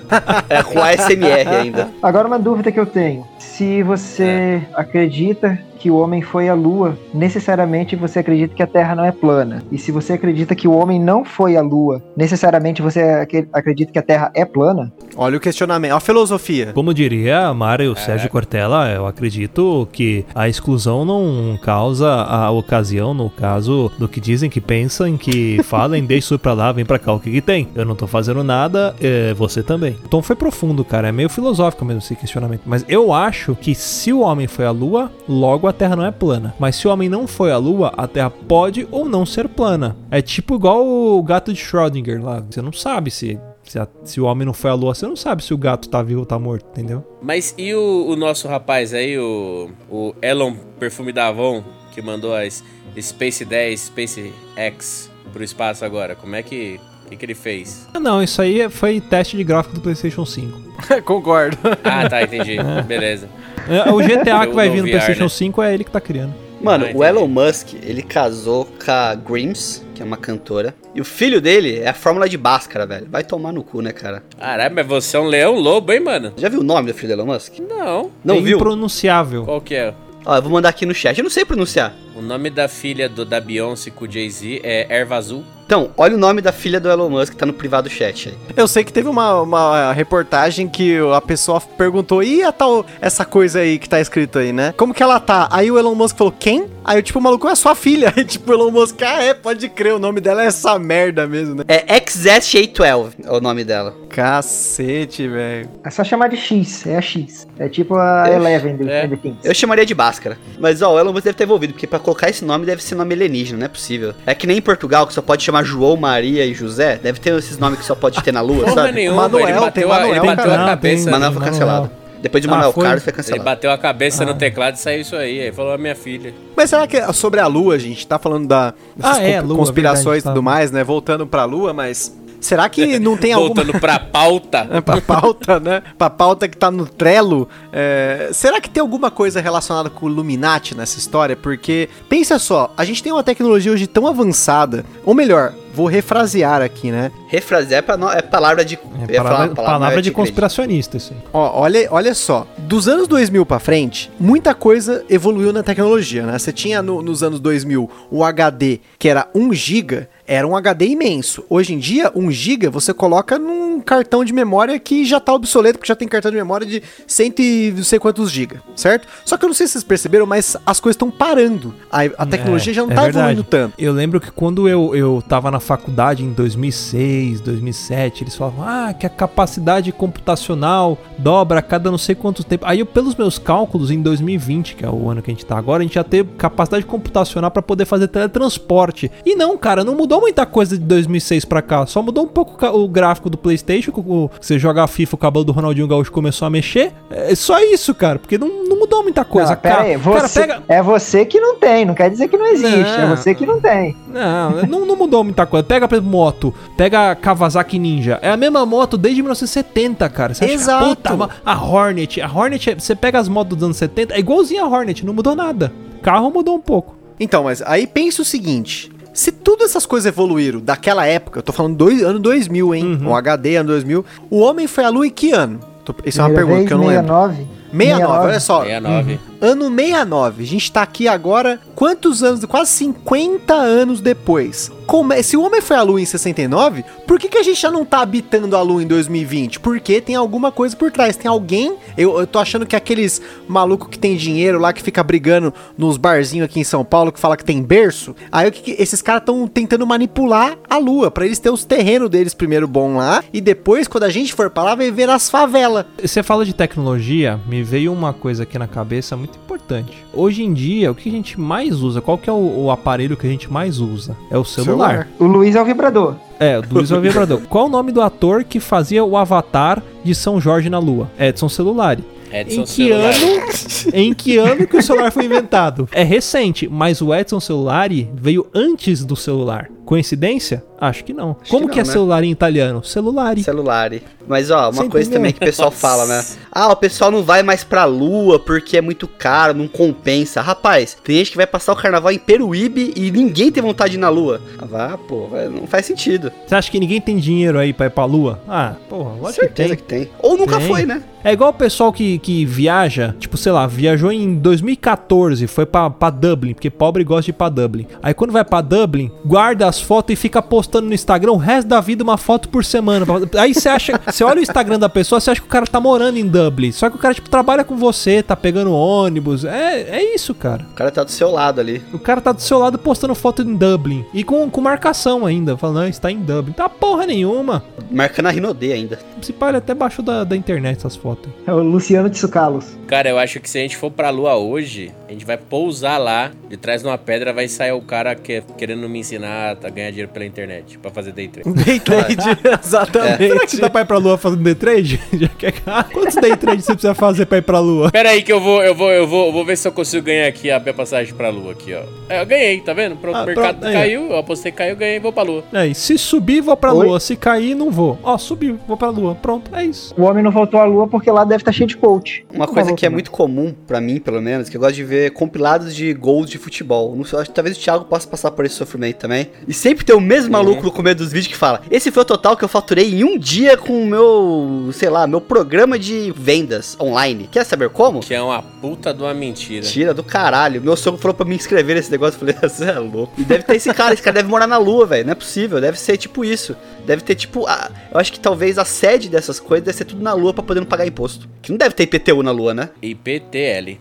[0.50, 1.90] É com ASMR ainda.
[2.02, 3.28] Agora uma dúvida que eu tenho.
[3.38, 8.96] Se você acredita que o homem foi à lua, necessariamente você acredita que a Terra
[8.96, 9.64] não é plana.
[9.72, 13.92] E se você acredita que o homem não foi à lua, necessariamente você ac- acredita
[13.92, 14.92] que a Terra é plana?
[15.16, 16.72] Olha o questionamento, olha a filosofia.
[16.74, 23.30] Como diria Mário Sérgio Cortella, eu acredito que a exclusão não causa a ocasião, no
[23.30, 27.14] caso do que dizem, que pensam, que falem, deixa isso pra lá, vem pra cá,
[27.14, 27.68] o que que tem?
[27.76, 29.96] Eu não tô fazendo nada, é, você também.
[30.06, 32.62] O tom foi profundo, cara, é meio filosófico mesmo esse questionamento.
[32.66, 36.12] Mas eu acho que se o homem foi à lua, logo a Terra não é
[36.12, 36.54] plana.
[36.60, 39.96] Mas se o homem não foi à lua, a Terra pode ou não ser plana.
[40.12, 43.40] É tipo igual o gato de Schrödinger lá, você não sabe se...
[43.64, 45.90] Se, a- se o homem não foi à lua, você não sabe se o gato
[45.90, 47.04] tá vivo ou tá morto, entendeu?
[47.22, 51.62] Mas e o, o nosso rapaz aí, o, o Elon Perfume da Avon,
[51.94, 52.64] que mandou as
[52.98, 56.16] Space 10, Space X pro espaço agora?
[56.16, 56.80] Como é que,
[57.10, 57.88] que, que ele fez?
[57.94, 60.62] Ah, não, isso aí foi teste de gráfico do PlayStation 5.
[61.06, 61.58] Concordo.
[61.84, 62.58] Ah, tá, entendi.
[62.88, 63.30] Beleza.
[63.70, 65.30] É, O GTA que vai no vir no VR, PlayStation né?
[65.30, 66.34] 5 é ele que tá criando.
[66.62, 67.04] Mano, Ah, o.
[67.04, 70.74] Elon Musk, ele casou com a Grims, que é uma cantora.
[70.96, 73.08] E o filho dele é a Fórmula de Bhaskara, velho.
[73.12, 74.24] Vai tomar no cu, né, cara?
[74.40, 76.34] Caralho, mas você é um leão lobo, hein, mano?
[76.36, 77.60] Já viu o nome do filho do Elon Musk?
[77.60, 78.10] Não.
[78.24, 78.58] Não é viu?
[78.58, 79.46] impronunciável.
[79.46, 79.94] Qual que é?
[80.26, 81.18] Ó, eu vou mandar aqui no chat.
[81.18, 81.94] Eu não sei pronunciar.
[82.16, 85.44] O nome da filha do, da Beyoncé com o Jay-Z é Erva Azul.
[85.68, 88.36] Então, olha o nome da filha do Elon Musk que tá no privado chat aí.
[88.56, 93.26] Eu sei que teve uma, uma reportagem que a pessoa perguntou, e a tal, essa
[93.26, 94.74] coisa aí que tá escrito aí, né?
[94.78, 95.50] Como que ela tá?
[95.52, 96.68] Aí o Elon Musk falou, quem?
[96.86, 98.14] Aí, tipo, o maluco é sua filha.
[98.16, 101.28] Aí, tipo, o Elon Musk, ah, é, pode crer, o nome dela é essa merda
[101.28, 101.64] mesmo, né?
[101.68, 103.94] É XZ12 é o nome dela.
[104.10, 105.70] Cacete, velho.
[105.84, 107.46] É só chamar de X, é a X.
[107.60, 109.06] É tipo a Eleven do É.
[109.06, 109.38] Things.
[109.44, 110.38] Eu chamaria de Bhaskara.
[110.60, 112.96] Mas, ó, o Elon Musk deve ter envolvido, porque pra colocar esse nome deve ser
[112.96, 114.14] nome alienígena, não é possível.
[114.26, 117.00] É que nem em Portugal, que só pode chamar João, Maria e José.
[117.02, 118.92] Deve ter esses nomes que só pode ter na lua, Porra sabe?
[118.94, 120.64] nenhuma, Manuel, ele bateu, Manuel, ele bateu cara.
[120.64, 121.04] a cabeça.
[121.04, 121.52] Tem- Manuel foi Manuel.
[121.54, 121.92] cancelado.
[122.20, 122.84] Depois de Ah, Manuel foi?
[122.84, 123.44] Carlos foi Ele cancelado.
[123.44, 124.26] bateu a cabeça Ah.
[124.26, 125.40] no teclado e saiu isso aí.
[125.42, 126.34] Aí falou, a minha filha.
[126.56, 129.56] Mas será que é sobre a Lua, gente tá falando da, dessas Ah, é, Lua,
[129.56, 130.42] conspirações verdade, e tudo tá.
[130.42, 130.84] mais, né?
[130.84, 133.56] Voltando pra Lua, mas será que não tem alguma...
[133.64, 134.68] Voltando pra pauta.
[134.78, 135.82] É, pra pauta, né?
[135.98, 137.48] Pra pauta que tá no Trello.
[137.72, 141.36] é, Será que tem alguma coisa relacionada com o Illuminati nessa história?
[141.36, 146.62] Porque, pensa só, a gente tem uma tecnologia hoje tão avançada, ou melhor, vou refrasear
[146.62, 147.12] aqui, né?
[147.28, 148.76] Refrasear é, pra no- é palavra de.
[149.08, 151.20] É palavra, palavra mas eu de conspiracionista, isso aí.
[151.34, 156.38] Ó, olha, olha só, dos anos 2000 pra frente, muita coisa evoluiu na tecnologia, né?
[156.40, 160.88] Você tinha no- nos anos 2000 o HD, que era 1 GB, era um HD
[160.88, 161.44] imenso.
[161.50, 165.80] Hoje em dia, 1 GB você coloca num cartão de memória que já tá obsoleto,
[165.80, 169.08] porque já tem cartão de memória de cento e não sei quantos GB, certo?
[169.24, 171.74] Só que eu não sei se vocês perceberam, mas as coisas estão parando.
[171.90, 173.74] A, a tecnologia É, já não é tá evoluindo tanto.
[173.80, 178.94] Eu lembro que quando eu, eu tava na faculdade em 2006, 2007, eles falavam ah,
[178.94, 182.66] que a capacidade computacional dobra a cada não sei quanto tempo.
[182.66, 185.58] Aí, eu, pelos meus cálculos, em 2020, que é o ano que a gente tá
[185.58, 189.10] agora, a gente já teve capacidade computacional pra poder fazer teletransporte.
[189.26, 191.86] E não, cara, não mudou muita coisa de 2006 pra cá.
[191.86, 193.92] Só mudou um pouco o gráfico do PlayStation.
[193.92, 196.92] que o- Você joga a FIFA, o cabelo do Ronaldinho Gaúcho começou a mexer.
[197.10, 199.52] É só isso, cara, porque não, não mudou muita coisa.
[199.52, 200.64] Não, cara, aí, cara, você, pega.
[200.68, 203.16] é você que não tem, não quer dizer que não existe, é Não.
[203.16, 203.96] você que não tem.
[204.08, 205.64] Não, não, não mudou muita coisa.
[205.64, 206.54] Pega, por exemplo, moto.
[206.76, 208.20] Pega a Kawasaki Ninja.
[208.22, 210.34] É a mesma moto desde 1970, cara.
[210.34, 210.86] Você acha que, Exato.
[210.86, 212.22] puta, ma- a Hornet.
[212.22, 215.36] A Hornet, você pega as motos dos anos 70, é igualzinha a Hornet, não mudou
[215.36, 215.72] nada.
[216.02, 216.96] Carro mudou um pouco.
[217.20, 221.52] Então, mas aí pensa o seguinte: se todas essas coisas evoluíram daquela época, eu tô
[221.52, 223.00] falando dois, ano 2000, hein?
[223.02, 223.10] Uhum.
[223.10, 224.06] O HD, ano 2000.
[224.30, 225.60] O homem foi à lua em que ano?
[226.06, 227.08] Isso é uma Primeira pergunta vez, que eu não lembro.
[227.08, 227.48] 69.
[227.72, 228.62] 69, olha só.
[228.62, 229.20] 69.
[229.40, 230.44] Ano 69.
[230.44, 232.44] A gente tá aqui agora, quantos anos?
[232.46, 234.72] Quase 50 anos depois.
[234.88, 237.70] Como se o homem foi à Lua em 69, por que, que a gente já
[237.70, 239.60] não tá habitando a Lua em 2020?
[239.60, 241.18] Porque tem alguma coisa por trás.
[241.18, 241.76] Tem alguém.
[241.98, 245.98] Eu, eu tô achando que aqueles malucos que tem dinheiro lá, que fica brigando nos
[245.98, 248.16] barzinhos aqui em São Paulo, que fala que tem berço.
[248.32, 252.34] Aí que esses caras estão tentando manipular a Lua, pra eles terem os terrenos deles
[252.34, 253.22] primeiro bom lá.
[253.34, 255.86] E depois, quando a gente for pra lá, vai ver as favelas.
[256.02, 259.92] Você fala de tecnologia, me veio uma coisa aqui na cabeça muito importante.
[260.14, 262.00] Hoje em dia, o que a gente mais usa?
[262.00, 264.16] Qual que é o, o aparelho que a gente mais usa?
[264.32, 264.90] É o celular.
[264.90, 265.08] Celular.
[265.20, 266.16] O Luiz é o vibrador.
[266.40, 267.42] É, do Luiz é o Vibrador.
[267.50, 271.10] Qual o nome do ator que fazia o avatar de São Jorge na Lua?
[271.20, 272.04] Edson Celulari.
[272.32, 273.14] Edson Em que celular.
[273.14, 273.92] ano?
[273.94, 275.88] em que ano que o celular foi inventado?
[275.92, 279.70] É recente, mas o Edson Celulari veio antes do celular.
[279.88, 280.62] Coincidência?
[280.80, 281.38] Acho que não.
[281.42, 281.92] Acho Como que que, não, é né?
[281.94, 282.84] celular em italiano?
[282.84, 283.42] Celulari.
[283.42, 283.90] Celular.
[284.28, 286.24] Mas ó, uma Você coisa também que o pessoal fala, né?
[286.52, 290.42] Ah, o pessoal não vai mais pra lua porque é muito caro, não compensa.
[290.42, 293.98] Rapaz, tem gente que vai passar o carnaval em Peruíbe e ninguém tem vontade de
[293.98, 294.42] ir na lua.
[294.60, 296.32] Ah, vá, pô, vai- não faz sentido.
[296.46, 298.40] Você acha que ninguém tem dinheiro aí pra ir pra lua?
[298.48, 299.78] Ah, porra, lógico que Certeza tem.
[299.78, 300.10] que tem.
[300.22, 300.68] Ou nunca Tem.
[300.68, 301.02] foi, né?
[301.24, 305.90] É igual o pessoal que, que viaja, tipo, sei lá, viajou em 2014, foi pra,
[305.90, 307.88] pra Dublin, porque pobre gosta de ir pra Dublin.
[308.02, 311.68] Aí quando vai pra Dublin, guarda as fotos e fica postando no Instagram o resto
[311.68, 313.06] da vida uma foto por semana.
[313.38, 315.80] Aí você acha, você olha o Instagram da pessoa, você acha que o cara tá
[315.80, 316.72] morando em Dublin.
[316.72, 319.46] Só que o cara, tipo, trabalha com você, tá pegando ônibus.
[319.46, 320.66] É, é isso, cara.
[320.72, 321.82] O cara tá do seu lado ali.
[321.94, 324.06] O cara tá do seu lado postando foto em Dublin.
[324.14, 325.58] E com, com marcação ainda.
[325.58, 326.54] Falando, não, está em Dublin.
[326.54, 327.64] Tá porra nenhuma.
[327.92, 329.00] Marcando a Rinodê ainda.
[329.22, 331.32] Se pá, ele até baixou da, da internet essas fotos.
[331.46, 332.66] É o Luciano Tsukalos.
[332.88, 335.98] Cara, eu acho que se a gente for pra lua hoje, a gente vai pousar
[335.98, 339.70] lá, de trás de uma pedra vai sair o cara que, querendo me ensinar a
[339.70, 341.54] ganhar dinheiro pela internet, pra fazer day trade.
[341.64, 342.18] Day trade,
[342.64, 343.18] exatamente.
[343.28, 345.00] Será que dá pra ir pra lua fazendo day trade?
[345.94, 347.92] Quantos day trade você precisa fazer pra ir pra lua?
[347.92, 350.06] Pera aí que eu vou, eu vou, eu vou, eu vou ver se eu consigo
[350.06, 351.84] ganhar aqui a minha passagem pra lua aqui, ó.
[352.10, 352.96] É, eu ganhei, tá vendo?
[352.98, 353.72] Pronto, Ah, o mercado ó.
[353.72, 355.44] caiu, eu apostei que caiu, ganhei, vou pra lua.
[355.54, 356.86] Aí, se subir, vou pra Oi?
[356.88, 357.00] lua.
[357.00, 357.98] Se cair, não vou.
[358.04, 359.16] Ó, subiu, vou pra lua.
[359.16, 359.94] Pronto, é isso.
[359.98, 362.26] O homem não voltou à lua porque lá deve estar cheio de coach.
[362.34, 364.84] Uma Não coisa que é muito comum, pra mim, pelo menos, que eu gosto de
[364.84, 366.96] ver compilados de gols de futebol.
[366.96, 369.30] Não sei, acho que talvez o Thiago possa passar por esse sofrimento também.
[369.48, 372.06] E sempre tem o mesmo maluco no começo dos vídeos que fala: Esse foi o
[372.06, 376.14] total que eu faturei em um dia com o meu, sei lá, meu programa de
[376.16, 377.28] vendas online.
[377.32, 378.00] Quer saber como?
[378.02, 379.66] Que é uma puta de uma mentira.
[379.66, 380.62] Tira do caralho.
[380.62, 382.16] Meu sogro falou pra me inscrever nesse negócio.
[382.16, 383.14] Eu falei, você é louco.
[383.18, 383.94] E deve ter esse cara.
[383.94, 385.06] Esse cara deve morar na lua, velho.
[385.06, 385.60] Não é possível.
[385.62, 386.56] Deve ser tipo isso.
[386.86, 387.46] Deve ter tipo.
[387.48, 390.44] a- eu acho que talvez a sede dessas coisas deve ser tudo na lua pra
[390.44, 391.28] poder não pagar imposto.
[391.42, 392.70] Que não deve ter IPTU na lua, né?
[392.82, 393.78] IPTL.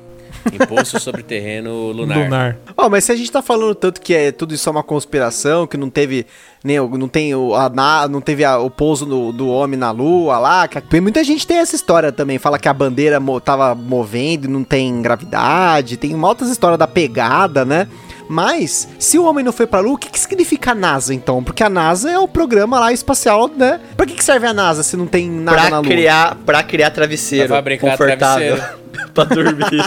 [0.55, 2.19] Imposto sobre terreno lunar.
[2.19, 2.57] Lunar.
[2.77, 5.67] Ó, mas se a gente tá falando tanto que é tudo isso é uma conspiração,
[5.67, 6.27] que não teve
[6.65, 9.79] nem o- não tem o a, na- não teve a- o pouso do, do homem
[9.79, 13.41] na lua lá, que, muita gente tem essa história também, fala que a bandeira mo,
[13.41, 17.87] tava movendo e não tem gravidade, tem uma outras história da pegada, né?
[18.29, 21.45] Mas, se o homem não foi pra lua, o que, que significa a NASA, então?
[21.45, 23.81] Porque a NASA é o programa lá espacial, né?
[23.97, 25.89] Pra que, que serve a NASA se não tem nada na Pra lua?
[25.89, 28.86] criar, pra criar travesseiro Pra fabricar confortável travesseiro.
[29.15, 29.83] pra dormir.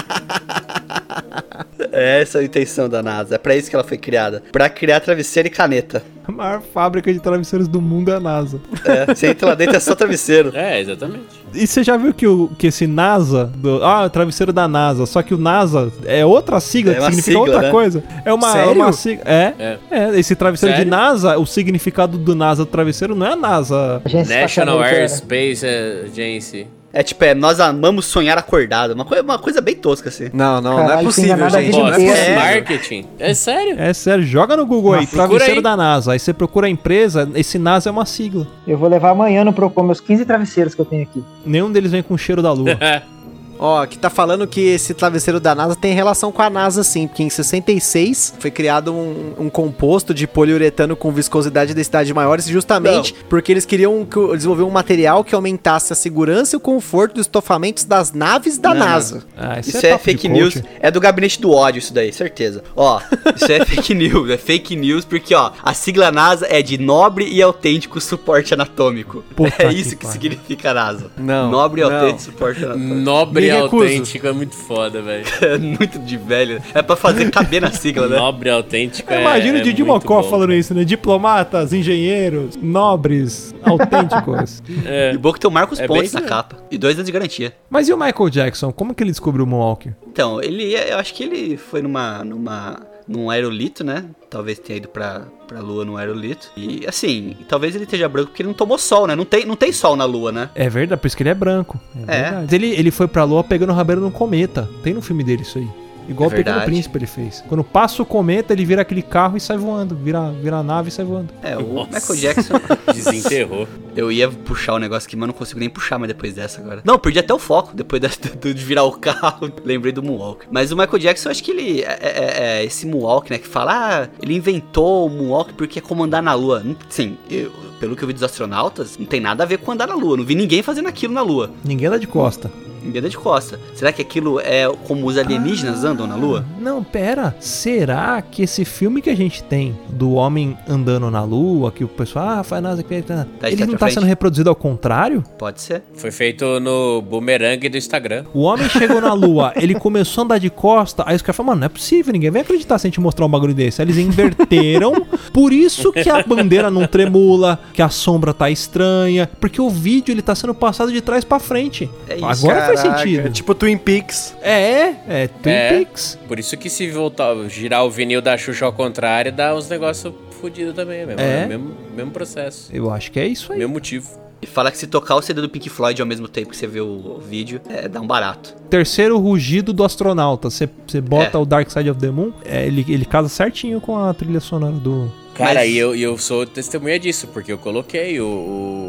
[1.92, 3.36] É Essa é a intenção da NASA.
[3.36, 4.44] É pra isso que ela foi criada.
[4.52, 6.04] Pra criar travesseiro e caneta.
[6.28, 8.60] A maior fábrica de travesseiros do mundo é a NASA.
[8.86, 10.52] É, você entra lá dentro é só travesseiro.
[10.56, 11.24] É, exatamente.
[11.54, 15.06] E você já viu que, o, que esse NASA, do, ah, o travesseiro da NASA,
[15.08, 17.72] só que o NASA é outra sigla É que significa sigla, outra né?
[17.72, 18.04] coisa.
[18.24, 18.74] É uma, Sério?
[18.74, 19.24] uma sigla.
[19.26, 19.78] É, É.
[19.90, 20.20] é.
[20.20, 20.86] esse travesseiro Sério?
[20.86, 24.02] de NASA, o significado do NASA do travesseiro não é a NASA.
[24.28, 24.82] National.
[24.84, 25.66] Airspace
[26.06, 26.68] Agency.
[26.92, 28.92] É tipo, é, nós amamos sonhar acordado.
[28.94, 30.30] Uma coisa, uma coisa bem tosca, assim.
[30.34, 31.72] Não, não, não é Caralho, possível, gente.
[31.72, 32.36] Não é é possível.
[32.36, 33.06] marketing.
[33.20, 33.76] É sério.
[33.80, 35.64] É sério, joga no Google aí, Procura travesseiro aí.
[35.64, 36.14] da NASA.
[36.14, 38.48] Aí você procura a empresa, esse NASA é uma sigla.
[38.68, 41.24] Eu vou levar amanhã no Procon meus 15 travesseiros que eu tenho aqui.
[41.46, 42.78] Nenhum deles vem com o cheiro da lua.
[43.60, 47.08] Ó, que tá falando que esse travesseiro da NASA tem relação com a NASA, sim,
[47.08, 52.46] porque em 66 foi criado um, um composto de poliuretano com viscosidade e densidade maiores,
[52.48, 57.16] justamente porque eles queriam que- desenvolver um material que aumentasse a segurança e o conforto
[57.16, 58.86] dos estofamentos das naves da Não, não.
[58.86, 59.24] NASA.
[59.38, 60.40] Ah, Isso é, papo de fake coach.
[60.40, 60.64] news.
[60.80, 62.64] É do gabinete do ódio, isso daí, certeza.
[62.76, 63.02] Ó,
[63.36, 64.30] isso é fake news.
[64.30, 69.24] É fake news porque, ó, a sigla NASA é de nobre e autêntico suporte anatômico.
[69.36, 70.12] Puta é que isso que, pariu.
[70.14, 71.12] significa NASA.
[71.18, 71.94] Não, Nobre e não.
[71.94, 72.96] autêntico suporte anatômico.
[72.96, 73.84] Nobre E recuso.
[73.84, 75.26] autêntico é muito foda, velho.
[75.42, 76.62] É muito de velho.
[76.74, 78.18] É pra fazer caber na sigla, né?
[78.18, 79.22] Nobre autêntico é.
[79.22, 80.60] Imagina é o Didi muito Mocó falando cara.
[80.60, 80.84] isso, né?
[80.84, 84.62] Diplomatas, engenheiros, nobres, autênticos.
[84.86, 85.14] É.
[85.14, 86.58] E bom que tem o Marcos É Pontes na capa.
[86.72, 87.54] E dois anos de garantia.
[87.70, 88.72] Mas e o Michael Jackson?
[88.72, 89.94] Como que ele descobriu o Moonwalker?
[90.08, 92.80] Então, ele, eu acho que ele foi numa, numa,
[93.10, 94.06] num aerolito, né?
[94.30, 96.52] Talvez tenha ido pra, pra lua num aerolito.
[96.56, 99.16] E, assim, talvez ele esteja branco porque ele não tomou sol, né?
[99.16, 100.50] Não tem, não tem sol na lua, né?
[100.54, 101.80] É verdade, por isso que ele é branco.
[102.08, 102.22] É, É.
[102.22, 102.56] verdade.
[102.56, 104.70] Ele, ele foi pra lua pegando o rabeiro num cometa.
[104.84, 105.68] Tem no filme dele isso aí.
[106.10, 106.62] Igual É o Pequeno.
[106.62, 107.44] Príncipe ele fez.
[107.48, 109.96] Quando passa o cometa, ele vira aquele carro e sai voando.
[109.96, 111.30] Vira, vira a nave e sai voando.
[111.44, 111.92] É, o Nossa.
[112.00, 112.54] Michael Jackson.
[112.94, 113.68] Desenterrou.
[113.96, 116.82] Eu ia puxar o negócio aqui, mas não consigo nem puxar mais depois dessa agora.
[116.84, 119.52] Não, perdi até o foco depois dessa- do- de virar o carro.
[119.64, 120.46] Lembrei do Moonwalk.
[120.52, 121.82] Mas o Michael Jackson, eu acho que ele.
[121.82, 123.38] É, é- é esse Moonwalk, né?
[123.38, 126.64] Que fala, ah, ele inventou o Moonwalk porque é como andar na lua.
[126.90, 129.88] Sim, eu- pelo que eu vi dos astronautas, não tem nada a ver com andar
[129.88, 130.18] na lua.
[130.18, 131.52] Não vi ninguém fazendo aquilo na lua.
[131.64, 132.52] Ninguém dá de costa.
[132.86, 133.60] Anda de costa.
[133.74, 136.46] Será que aquilo é como os alienígenas andam na Lua?
[136.60, 137.36] Não, pera.
[137.40, 141.88] Será que esse filme que a gente tem do homem andando na lua, que o
[141.88, 143.94] pessoal, ah, faz nada aqui, tá, ele tá não tá frente.
[143.96, 145.24] sendo reproduzido ao contrário?
[145.38, 145.84] Pode ser.
[145.94, 148.26] Foi feito no boomerang do Instagram.
[148.34, 151.52] O homem chegou na lua, ele começou a andar de costa, aí os caras falaram,
[151.52, 153.82] mano, não é possível, ninguém vai acreditar se a gente mostrar um bagulho desse.
[153.82, 159.30] Aí eles inverteram, por isso que a bandeira não tremula, que a sombra tá estranha,
[159.40, 161.90] porque o vídeo ele tá sendo passado de trás pra frente.
[162.08, 162.26] É isso.
[162.26, 163.30] Agora faz sentido.
[163.32, 164.36] Tipo Twin Peaks.
[164.42, 165.70] É, é Twin É.
[165.70, 166.18] Peaks.
[166.28, 170.14] Por isso que se voltar, girar o vinil da Xuxa ao contrário, dá uns negócios
[170.42, 171.22] fodidos também, mesmo.
[171.22, 171.44] É.
[171.44, 171.46] É.
[171.48, 172.70] Mesmo, mesmo processo.
[172.74, 173.60] Eu acho que é isso aí.
[173.60, 174.10] Mesmo motivo.
[174.42, 176.66] E fala que se tocar o CD do Pink Floyd ao mesmo tempo que você
[176.68, 178.56] vê o, o vídeo, é, dá um barato.
[178.70, 180.50] Terceiro rugido do astronauta.
[180.50, 181.42] Você você bota É.
[181.42, 184.72] o Dark Side of the Moon, é, ele, ele casa certinho com a trilha sonora
[184.74, 185.12] do.
[185.36, 188.26] Cara, Mas- e eu, eu sou testemunha disso, porque eu coloquei o,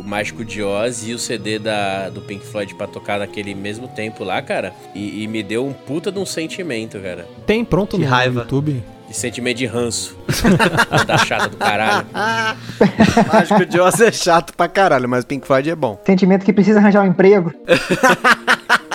[0.00, 3.86] o Mágico de Oz e o CD da, do Pink Floyd pra tocar naquele mesmo
[3.86, 4.72] tempo lá, cara.
[4.94, 7.26] E, e me deu um puta de um sentimento, cara.
[7.46, 8.40] Tem pronto Que no raiva.
[8.40, 8.82] YouTube.
[9.10, 10.16] De sentimento de ranço.
[11.04, 12.06] da chata do caralho.
[13.32, 16.00] Mágico de Oz é chato pra caralho, mas Pink Floyd é bom.
[16.06, 17.52] Sentimento que precisa arranjar um emprego.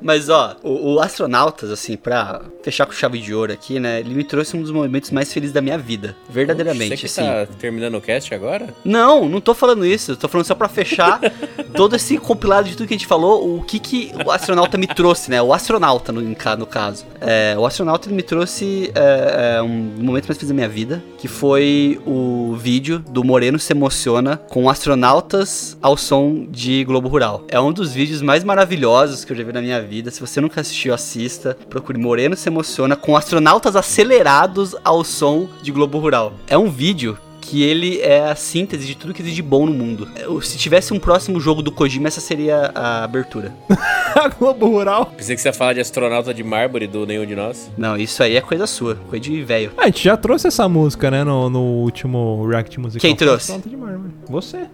[0.00, 4.00] Mas ó, o, o Astronautas, assim, pra fechar com chave de ouro aqui, né?
[4.00, 6.16] Ele me trouxe um dos momentos mais felizes da minha vida.
[6.28, 7.22] Verdadeiramente, Você que assim.
[7.22, 8.74] tá terminando o cast agora?
[8.84, 10.12] Não, não tô falando isso.
[10.12, 11.20] Eu tô falando só pra fechar
[11.74, 13.56] todo esse compilado de tudo que a gente falou.
[13.56, 15.40] O que que o astronauta me trouxe, né?
[15.40, 17.06] O astronauta, no, no caso.
[17.20, 21.02] É, o astronauta ele me trouxe é, é, um momento mais feliz da minha vida,
[21.18, 27.44] que foi o vídeo do Moreno se emociona com astronautas ao som de Globo Rural.
[27.48, 29.87] É um dos vídeos mais maravilhosos que eu já vi na minha vida.
[30.10, 31.56] Se você nunca assistiu, assista.
[31.68, 36.32] Procure Moreno se emociona com astronautas acelerados ao som de Globo Rural.
[36.46, 39.72] É um vídeo que ele é a síntese de tudo que existe de bom no
[39.72, 40.06] mundo.
[40.16, 43.54] Eu- Se tivesse um próximo jogo do Kojima, essa seria a abertura.
[44.14, 45.06] A Globo Rural.
[45.16, 47.70] Pensei que você ia falar de astronauta de mármore do Nenhum de Nós.
[47.76, 49.70] Não, isso aí é coisa sua, coisa de velho.
[49.76, 51.22] Ah, a gente já trouxe essa música, né?
[51.22, 53.00] No, no último React musical.
[53.00, 53.52] Quem trouxe?
[53.52, 54.10] Astronauta de Mármore.
[54.28, 54.66] Você.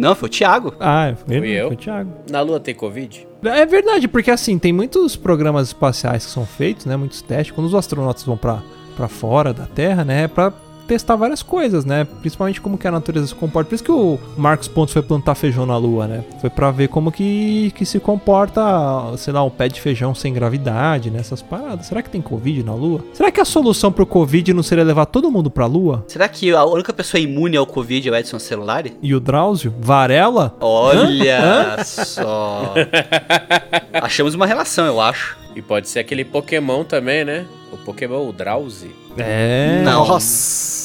[0.00, 0.74] Não, foi o Thiago.
[0.80, 1.66] Ah, foi, ele, Fui eu?
[1.68, 2.10] foi o Thiago.
[2.30, 3.26] Na Lua tem Covid?
[3.44, 6.96] É verdade, porque assim, tem muitos programas espaciais que são feitos, né?
[6.96, 7.54] Muitos testes.
[7.54, 8.62] Quando os astronautas vão pra,
[8.96, 10.24] pra fora da Terra, né?
[10.24, 10.52] É pra
[10.90, 12.04] testar várias coisas, né?
[12.20, 13.68] Principalmente como que a natureza se comporta.
[13.68, 16.24] Por isso que o Marcos Pontes foi plantar feijão na Lua, né?
[16.40, 18.60] Foi pra ver como que, que se comporta,
[19.16, 21.20] sei lá, um pé de feijão sem gravidade, né?
[21.20, 21.86] Essas paradas.
[21.86, 23.04] Será que tem Covid na Lua?
[23.12, 26.04] Será que a solução pro Covid não seria levar todo mundo pra Lua?
[26.08, 28.96] Será que a única pessoa imune ao Covid é o Edson Celulari?
[29.00, 29.72] E o Drauzio?
[29.78, 30.56] Varela?
[30.60, 32.74] Olha só.
[33.94, 35.38] Achamos uma relação, eu acho.
[35.54, 37.46] E pode ser aquele Pokémon também, né?
[37.72, 38.90] O Pokémon, o Drowsy.
[39.16, 39.82] É.
[39.84, 40.79] Nossa.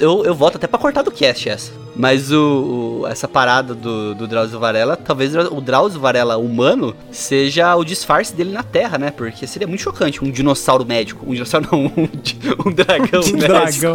[0.00, 1.72] Eu, eu volto até pra cortar do cast essa.
[1.94, 7.74] Mas o, o- essa parada do, do Drauzio Varela, talvez o Drauzio Varela humano seja
[7.76, 9.10] o disfarce dele na Terra, né?
[9.10, 11.26] Porque seria muito chocante um dinossauro médico.
[11.28, 12.08] Um dinossauro não, um,
[12.68, 13.38] um dragão Um médico.
[13.38, 13.92] dragão.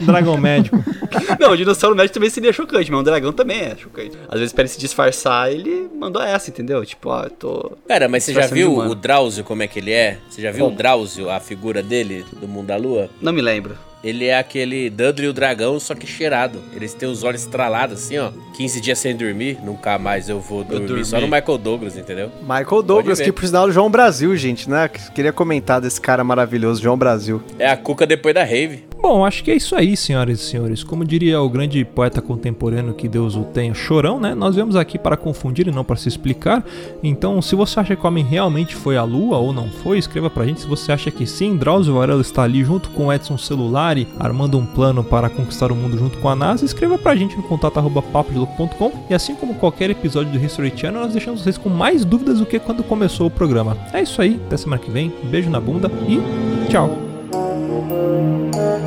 [0.00, 0.82] Dragão médico.
[1.38, 4.16] Não, o dinossauro médico também seria chocante, mas um dragão também é chocante.
[4.28, 6.84] Às vezes, pra ele se disfarçar, ele mandou essa, entendeu?
[6.86, 7.72] Tipo, ó, eu tô.
[7.86, 8.90] Cara, mas você já viu humano.
[8.92, 10.16] o Drauzio como é que ele é?
[10.30, 10.74] Você já viu Como?
[10.74, 13.10] o Drauzio, a figura dele do mundo da lua?
[13.20, 13.76] Não me lembro.
[14.02, 16.60] Ele é aquele Dudley o dragão, só que cheirado.
[16.74, 18.32] Eles têm os olhos estralados assim, ó.
[18.54, 20.86] 15 dias sem dormir, nunca mais eu vou dormir.
[20.86, 21.04] dormi.
[21.04, 22.30] Só no Michael Douglas, entendeu?
[22.42, 24.88] Michael Douglas, que por sinal é o João Brasil, gente, né?
[24.88, 27.42] Queria comentar desse cara maravilhoso, João Brasil.
[27.58, 28.84] É a Cuca depois da rave.
[29.02, 30.84] Bom, acho que é isso aí, senhoras e senhores.
[30.84, 34.32] Como diria o grande poeta contemporâneo que Deus o tenha, Chorão, né?
[34.32, 36.64] Nós viemos aqui para confundir e não para se explicar.
[37.02, 40.30] Então, se você acha que o homem realmente foi à Lua ou não foi, escreva
[40.30, 40.60] pra gente.
[40.60, 44.64] Se você acha que sim, Drauzio Varela está ali junto com Edson Celulari, armando um
[44.64, 48.02] plano para conquistar o mundo junto com a NASA, escreva pra gente no contato arroba
[48.02, 48.92] papodelouco.com.
[49.10, 52.46] E assim como qualquer episódio do History Channel, nós deixamos vocês com mais dúvidas do
[52.46, 53.76] que quando começou o programa.
[53.92, 55.12] É isso aí, até semana que vem.
[55.24, 56.20] Beijo na bunda e
[56.70, 57.12] tchau.
[58.72, 58.78] Quer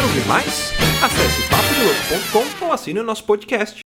[0.00, 0.70] ouvir mais?
[1.02, 3.82] Acesse papodelouco.com ou assine o nosso podcast.